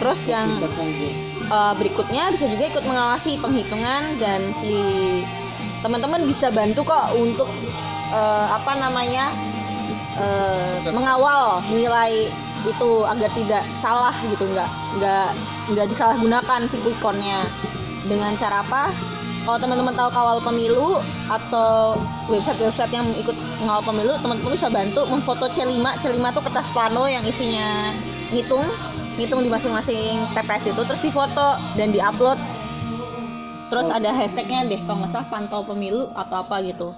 terus 0.01 0.21
yang 0.25 0.61
eh, 1.49 1.73
berikutnya 1.77 2.33
bisa 2.33 2.45
juga 2.49 2.63
ikut 2.73 2.83
mengawasi 2.85 3.37
penghitungan 3.41 4.17
dan 4.17 4.53
si 4.61 4.75
teman-teman 5.83 6.23
bisa 6.25 6.47
bantu 6.49 6.87
kok 6.87 7.11
untuk 7.13 7.49
eh, 8.13 8.47
apa 8.49 8.71
namanya 8.79 9.35
eh, 10.17 10.89
mengawal 10.89 11.59
nilai 11.69 12.31
itu 12.63 12.91
agar 13.03 13.27
tidak 13.35 13.63
salah 13.83 14.15
gitu 14.31 14.47
nggak 14.47 14.71
nggak 14.99 15.29
nggak 15.75 15.87
disalahgunakan 15.91 16.71
si 16.71 16.79
quick 16.79 16.95
count-nya 17.03 17.43
dengan 18.07 18.35
cara 18.39 18.63
apa? 18.63 18.91
Kalau 19.43 19.59
teman-teman 19.59 19.91
tahu 19.91 20.07
kawal 20.15 20.39
pemilu 20.39 21.03
atau 21.27 21.99
website-website 22.31 22.95
yang 22.95 23.11
ikut 23.11 23.35
mengawal 23.59 23.83
pemilu 23.83 24.15
teman-teman 24.23 24.55
bisa 24.55 24.71
bantu 24.71 25.03
memfoto 25.03 25.51
C5 25.51 25.83
C5 25.99 26.15
itu 26.15 26.41
kertas 26.47 26.67
plano 26.71 27.11
yang 27.11 27.27
isinya 27.27 27.91
ngitung 28.31 28.71
ngitung 29.17 29.45
di 29.45 29.49
masing-masing 29.49 30.33
TPS 30.33 30.73
itu 30.73 30.81
terus 30.85 31.01
difoto 31.01 31.49
dan 31.77 31.93
diupload. 31.93 32.39
Terus 33.73 33.89
ada 33.89 34.13
hashtagnya 34.13 34.69
deh 34.69 34.81
kalau 34.85 35.01
nggak 35.01 35.11
salah 35.17 35.27
pantau 35.33 35.61
pemilu 35.65 36.05
atau 36.13 36.45
apa 36.45 36.61
gitu. 36.61 36.93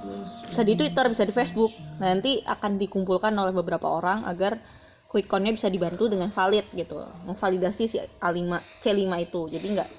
Bisa 0.51 0.61
di 0.63 0.75
Twitter 0.75 1.07
bisa 1.07 1.23
di 1.23 1.31
Facebook. 1.31 1.71
Nanti 2.03 2.43
akan 2.43 2.75
dikumpulkan 2.75 3.31
oleh 3.31 3.55
beberapa 3.55 3.87
orang 3.87 4.27
agar 4.27 4.59
quick 5.07 5.31
count-nya 5.31 5.55
bisa 5.55 5.71
dibantu 5.71 6.11
dengan 6.11 6.35
valid 6.35 6.67
gitu. 6.75 6.99
Memvalidasi 7.23 7.83
si 7.87 7.97
A5 8.19 8.59
C5 8.83 9.07
itu. 9.23 9.41
Jadi 9.55 9.67
nggak 9.71 9.89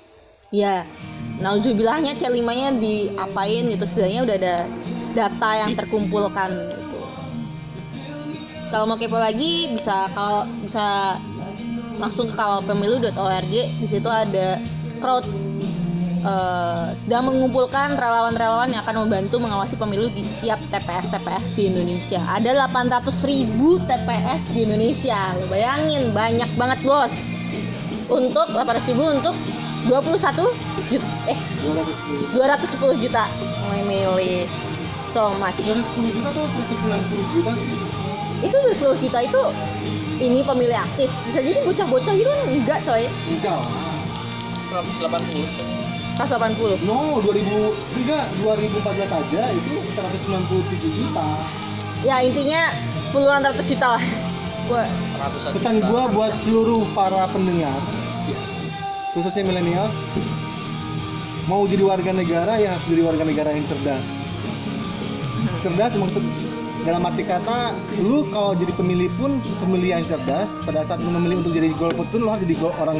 ya 0.53 0.85
naudzubilahnya 1.41 2.21
C5 2.21 2.45
nya 2.45 2.69
diapain 2.77 3.65
gitu. 3.73 3.85
Setidaknya 3.89 4.21
udah 4.29 4.37
ada 4.37 4.57
data 5.17 5.51
yang 5.57 5.73
terkumpulkan 5.81 6.51
gitu. 6.77 7.01
Kalau 8.69 8.85
mau 8.85 9.01
kepo 9.01 9.17
lagi 9.17 9.73
bisa 9.73 10.13
kalau 10.13 10.45
bisa 10.61 11.17
langsung 11.97 12.29
ke 12.29 12.35
kawalpemilu.org 12.37 13.53
di 13.53 13.87
situ 13.89 14.09
ada 14.09 14.61
crowd 15.01 15.25
eh, 16.25 16.87
sedang 17.05 17.33
mengumpulkan 17.33 17.97
relawan-relawan 17.97 18.73
yang 18.73 18.83
akan 18.85 19.07
membantu 19.07 19.41
mengawasi 19.41 19.75
pemilu 19.77 20.13
di 20.13 20.25
setiap 20.37 20.61
TPS-TPS 20.73 21.45
di 21.57 21.63
Indonesia. 21.69 22.21
Ada 22.27 22.69
800 22.69 23.23
ribu 23.25 23.81
TPS 23.85 24.43
di 24.53 24.67
Indonesia. 24.67 25.37
Lo 25.37 25.47
bayangin, 25.49 26.13
banyak 26.13 26.51
banget 26.57 26.81
bos. 26.85 27.15
Untuk 28.07 28.47
800 28.55 28.91
ribu 28.91 29.03
untuk 29.03 29.35
21 29.87 30.91
juta, 30.91 31.09
eh 31.31 31.39
210 32.35 33.03
juta 33.03 33.25
memilih. 33.71 34.51
So 35.15 35.33
much. 35.41 35.57
210 35.63 36.13
juta 36.13 36.29
tuh 36.35 36.45
190 36.45 37.33
juta 37.33 37.51
sih. 37.57 37.79
Itu 38.45 38.57
20 38.77 39.01
juta 39.01 39.19
itu 39.25 39.43
ini 40.21 40.41
pemilih 40.41 40.79
aktif. 40.79 41.09
Bisa 41.29 41.39
jadi 41.41 41.61
bocah-bocah 41.65 42.13
gitu 42.17 42.31
kan 42.31 42.41
enggak 42.49 42.79
coy. 42.85 43.05
Enggak 43.29 43.57
lah. 43.61 44.85
180 45.01 45.77
180. 46.17 46.89
No, 46.89 47.21
2000 47.21 47.77
enggak 48.01 48.25
2014 48.41 49.21
aja 49.21 49.43
itu 49.53 49.73
197 49.93 50.97
juta. 50.97 51.27
Ya 52.05 52.21
intinya 52.25 52.73
puluhan 53.13 53.45
ratus 53.45 53.67
juta 53.69 53.97
lah. 53.97 54.05
Gua 54.67 54.85
ratusan 55.21 55.51
Pesan 55.57 55.75
juta. 55.81 55.89
gua 55.93 56.03
buat 56.11 56.33
seluruh 56.43 56.83
para 56.97 57.29
pendengar 57.31 57.81
khususnya 59.17 59.49
milenials 59.49 59.97
mau 61.49 61.65
jadi 61.65 61.81
warga 61.89 62.13
negara 62.13 62.61
ya 62.61 62.77
harus 62.77 62.85
jadi 62.85 63.03
warga 63.07 63.25
negara 63.25 63.49
yang 63.55 63.65
cerdas. 63.65 64.05
Cerdas 65.65 65.93
maksud 65.97 66.21
dalam 66.87 67.03
arti 67.03 67.27
kata 67.27 67.75
lu 67.99 68.31
kalau 68.31 68.55
jadi 68.55 68.71
pemilih 68.73 69.11
pun 69.19 69.43
pemilih 69.59 69.99
yang 69.99 70.05
cerdas 70.07 70.49
pada 70.63 70.87
saat 70.87 71.03
lu 71.03 71.11
memilih 71.11 71.43
untuk 71.43 71.53
jadi 71.53 71.75
golput 71.75 72.07
pun 72.09 72.21
lu 72.23 72.31
harus 72.31 72.47
jadi 72.47 72.57
gol- 72.57 72.79
orang 72.79 72.97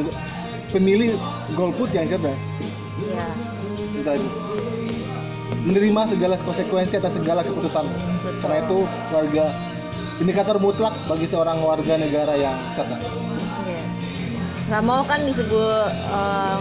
pemilih 0.69 1.15
golput 1.55 1.95
yang 1.95 2.11
cerdas. 2.11 2.43
Ya 2.99 3.27
itu 3.95 4.09
aja. 4.11 4.29
Menerima 5.67 6.01
segala 6.11 6.35
konsekuensi 6.43 6.95
atas 6.99 7.15
segala 7.15 7.41
keputusan. 7.43 7.87
Betul. 7.87 8.43
karena 8.43 8.57
itu 8.67 8.79
warga 9.15 9.45
indikator 10.19 10.57
mutlak 10.59 10.95
bagi 11.07 11.27
seorang 11.31 11.63
warga 11.63 11.95
negara 11.95 12.35
yang 12.35 12.59
cerdas. 12.75 13.07
Iya. 13.63 13.83
nggak 14.67 14.83
mau 14.83 15.07
kan 15.07 15.23
disebut 15.23 15.91
em, 16.11 16.59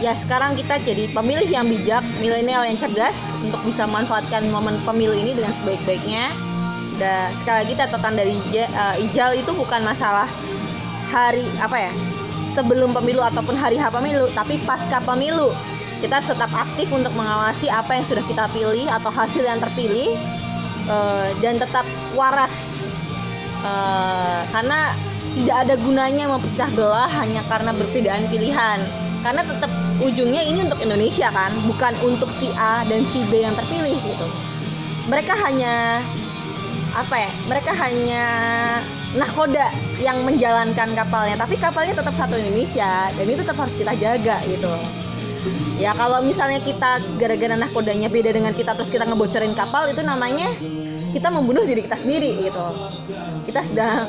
ya 0.00 0.16
sekarang 0.24 0.56
kita 0.56 0.80
jadi 0.80 1.12
pemilih 1.12 1.44
yang 1.44 1.68
bijak 1.68 2.00
milenial 2.18 2.64
yang 2.64 2.80
cerdas 2.80 3.16
untuk 3.40 3.60
bisa 3.68 3.84
manfaatkan 3.84 4.48
momen 4.48 4.80
pemilu 4.88 5.12
ini 5.12 5.36
dengan 5.36 5.52
sebaik-baiknya 5.60 6.32
dan 6.96 7.34
sekali 7.42 7.58
lagi 7.66 7.74
catatan 7.74 8.14
dari 8.14 8.32
Ija- 8.50 8.70
eh, 8.70 9.04
Ijal 9.10 9.30
itu 9.34 9.50
bukan 9.50 9.82
masalah 9.82 10.30
hari 11.10 11.50
apa 11.58 11.90
ya 11.90 11.92
sebelum 12.54 12.94
pemilu 12.94 13.20
ataupun 13.22 13.58
hari 13.58 13.76
H 13.76 13.90
pemilu 13.90 14.30
tapi 14.32 14.62
pasca 14.62 15.02
pemilu. 15.02 15.50
Kita 15.98 16.20
tetap 16.20 16.52
aktif 16.52 16.92
untuk 16.92 17.16
mengawasi 17.16 17.72
apa 17.72 17.96
yang 17.96 18.04
sudah 18.04 18.24
kita 18.28 18.44
pilih 18.52 18.84
atau 18.92 19.08
hasil 19.08 19.40
yang 19.40 19.58
terpilih 19.58 20.14
eh, 20.86 21.28
dan 21.42 21.58
tetap 21.58 21.86
waras. 22.14 22.52
Eh, 23.64 24.40
karena 24.52 24.92
tidak 25.34 25.56
ada 25.66 25.74
gunanya 25.80 26.24
memecah 26.30 26.70
belah 26.76 27.10
hanya 27.10 27.42
karena 27.50 27.74
berbedaan 27.74 28.30
pilihan. 28.30 28.86
Karena 29.24 29.40
tetap 29.40 29.72
ujungnya 30.04 30.44
ini 30.44 30.68
untuk 30.68 30.84
Indonesia 30.84 31.32
kan 31.32 31.56
bukan 31.64 31.96
untuk 32.04 32.28
si 32.36 32.52
A 32.60 32.84
dan 32.84 33.08
si 33.08 33.24
B 33.24 33.40
yang 33.40 33.56
terpilih 33.56 33.96
gitu. 34.04 34.26
Mereka 35.08 35.32
hanya 35.40 36.04
apa 36.94 37.14
ya 37.18 37.30
mereka 37.50 37.74
hanya 37.74 38.24
nahkoda 39.18 39.74
yang 39.98 40.22
menjalankan 40.22 40.94
kapalnya 40.94 41.34
tapi 41.34 41.58
kapalnya 41.58 41.98
tetap 41.98 42.14
satu 42.14 42.38
Indonesia 42.38 43.10
dan 43.10 43.26
itu 43.26 43.42
tetap 43.42 43.58
harus 43.66 43.74
kita 43.74 43.92
jaga 43.98 44.36
gitu. 44.46 44.74
Ya 45.74 45.90
kalau 45.92 46.22
misalnya 46.22 46.62
kita 46.62 47.02
gara-gara 47.18 47.58
nahkodanya 47.58 48.06
beda 48.06 48.30
dengan 48.30 48.54
kita 48.54 48.78
terus 48.78 48.88
kita 48.94 49.04
ngebocorin 49.10 49.58
kapal 49.58 49.90
itu 49.90 50.00
namanya 50.06 50.54
kita 51.10 51.28
membunuh 51.34 51.66
diri 51.66 51.82
kita 51.82 51.98
sendiri 51.98 52.46
gitu. 52.46 52.66
Kita 53.50 53.60
sedang 53.66 54.06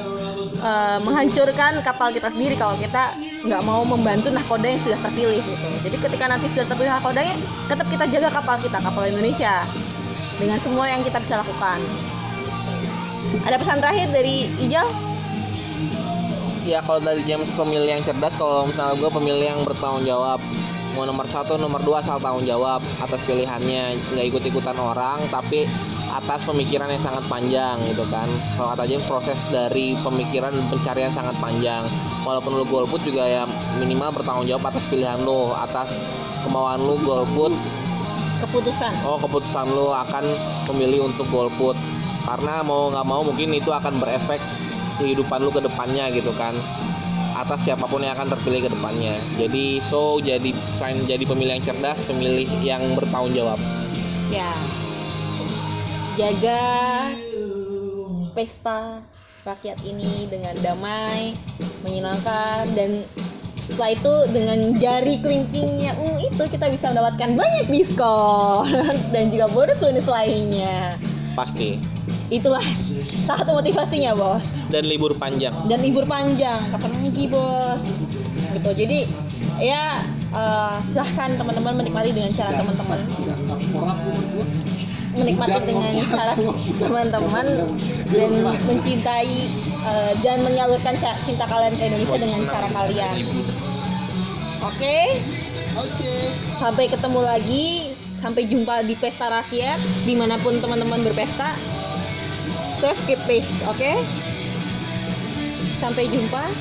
eh, 0.62 0.98
menghancurkan 1.02 1.82
kapal 1.82 2.14
kita 2.14 2.30
sendiri 2.30 2.54
kalau 2.54 2.78
kita 2.78 3.18
nggak 3.46 3.62
mau 3.66 3.82
membantu 3.82 4.30
nahkoda 4.30 4.78
yang 4.78 4.82
sudah 4.86 5.02
terpilih 5.02 5.42
gitu. 5.42 5.68
Jadi 5.90 5.98
ketika 6.06 6.26
nanti 6.30 6.54
sudah 6.54 6.70
terpilih 6.70 6.92
nahkodanya 7.02 7.36
tetap 7.66 7.88
kita 7.90 8.06
jaga 8.14 8.30
kapal 8.30 8.56
kita 8.62 8.78
kapal 8.78 9.04
Indonesia 9.10 9.66
dengan 10.38 10.62
semua 10.62 10.86
yang 10.86 11.02
kita 11.02 11.18
bisa 11.18 11.42
lakukan 11.42 11.82
ada 13.46 13.56
pesan 13.62 13.82
terakhir 13.82 14.08
dari 14.14 14.50
Ijal? 14.58 14.88
Ya 16.66 16.82
kalau 16.82 16.98
dari 16.98 17.22
James 17.30 17.50
pemilih 17.54 17.86
yang 17.86 18.02
cerdas, 18.02 18.34
kalau 18.42 18.66
misalnya 18.66 18.98
gue 18.98 19.12
pemilih 19.14 19.46
yang 19.46 19.62
bertanggung 19.62 20.02
jawab. 20.02 20.42
Mau 20.98 21.04
nomor 21.04 21.28
satu, 21.28 21.60
nomor 21.60 21.84
dua 21.84 22.02
asal 22.02 22.18
tanggung 22.18 22.48
jawab. 22.48 22.82
Atas 22.98 23.22
pilihannya, 23.28 24.00
nggak 24.16 24.26
ikut-ikutan 24.34 24.74
orang, 24.80 25.28
tapi 25.30 25.70
atas 26.10 26.48
pemikiran 26.48 26.88
yang 26.90 27.04
sangat 27.04 27.28
panjang 27.30 27.78
gitu 27.92 28.08
kan. 28.10 28.32
Kalau 28.56 28.74
kata 28.74 28.88
James 28.88 29.06
proses 29.06 29.38
dari 29.52 29.94
pemikiran 30.02 30.56
dan 30.56 30.66
pencarian 30.72 31.12
sangat 31.14 31.36
panjang. 31.38 31.86
Walaupun 32.24 32.58
lu 32.58 32.66
golput 32.66 33.04
juga 33.06 33.28
ya 33.28 33.44
minimal 33.78 34.16
bertanggung 34.16 34.50
jawab 34.50 34.74
atas 34.74 34.88
pilihan 34.90 35.22
lu, 35.22 35.54
atas 35.54 35.94
kemauan 36.48 36.82
lu 36.82 36.98
golput. 37.06 37.54
Keputusan. 38.42 39.06
Oh 39.06 39.22
keputusan 39.22 39.70
lo 39.70 39.94
akan 39.94 40.34
memilih 40.72 41.12
untuk 41.12 41.28
golput 41.30 41.78
karena 42.26 42.66
mau 42.66 42.90
nggak 42.90 43.06
mau 43.06 43.22
mungkin 43.22 43.54
itu 43.54 43.70
akan 43.70 44.02
berefek 44.02 44.42
kehidupan 44.98 45.44
lu 45.44 45.52
ke 45.52 45.62
depannya 45.62 46.10
gitu 46.14 46.32
kan 46.36 46.56
atas 47.36 47.68
siapa 47.68 47.84
pun 47.86 48.00
yang 48.00 48.16
akan 48.16 48.32
terpilih 48.32 48.66
ke 48.66 48.70
depannya 48.72 49.20
jadi 49.36 49.84
so 49.92 50.24
jadi 50.24 50.56
selain 50.80 51.04
jadi 51.04 51.24
pemilih 51.28 51.60
yang 51.60 51.66
cerdas 51.68 52.00
pemilih 52.08 52.48
yang 52.64 52.96
bertanggung 52.96 53.36
jawab 53.36 53.60
ya 54.32 54.56
jaga 56.16 56.64
pesta 58.36 59.04
rakyat 59.46 59.78
ini 59.86 60.26
dengan 60.26 60.58
damai, 60.60 61.38
menyenangkan 61.86 62.74
dan 62.74 63.06
setelah 63.70 63.94
itu 63.94 64.14
dengan 64.34 64.60
jari 64.78 65.22
kelingkingnya 65.22 65.98
uh, 65.98 66.18
itu 66.22 66.44
kita 66.50 66.70
bisa 66.70 66.90
mendapatkan 66.90 67.38
banyak 67.38 67.66
diskon 67.70 68.70
dan 69.14 69.30
juga 69.30 69.46
bonus-bonus 69.50 70.06
lainnya. 70.10 70.98
Pasti. 71.38 71.95
Itulah 72.30 72.64
salah 73.30 73.46
satu 73.46 73.52
motivasinya, 73.62 74.12
Bos. 74.18 74.44
Dan 74.74 74.90
libur 74.90 75.14
panjang. 75.18 75.54
Dan 75.70 75.80
libur 75.86 76.06
panjang, 76.10 76.74
kapan 76.74 76.92
lagi, 77.02 77.26
Bos? 77.30 77.82
Gitu. 78.56 78.70
Jadi 78.72 79.00
ya 79.60 80.04
eh, 80.32 80.76
silahkan 80.92 81.40
teman-teman 81.40 81.80
menikmati 81.80 82.12
dengan 82.12 82.32
cara 82.36 82.52
teman-teman 82.60 83.00
menikmati 85.16 85.60
dengan 85.64 85.94
cara 86.12 86.34
teman-teman 86.80 87.46
dan 88.12 88.32
mencintai 88.44 89.38
eh, 89.88 90.14
dan 90.20 90.38
menyalurkan 90.44 90.96
cinta 91.24 91.46
kalian 91.48 91.74
ke 91.80 91.84
Indonesia 91.88 92.18
dengan 92.20 92.42
cara 92.52 92.68
kalian. 92.72 93.16
Oke, 94.66 95.22
Oke. 95.78 96.14
sampai 96.58 96.90
ketemu 96.90 97.20
lagi, 97.22 97.68
sampai 98.20 98.50
jumpa 98.50 98.82
di 98.88 98.96
pesta 98.98 99.30
rakyat 99.30 99.80
di 100.04 100.14
mana 100.18 100.40
pun 100.42 100.58
teman-teman 100.60 101.06
berpesta. 101.06 101.56
Safe 102.84 103.00
keep 103.08 103.24
peace, 103.24 103.48
oke? 103.64 103.92
Sampai 105.80 106.12
jumpa 106.12 106.52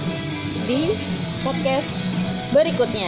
di 0.71 0.95
podcast 1.43 1.91
berikutnya. 2.55 3.03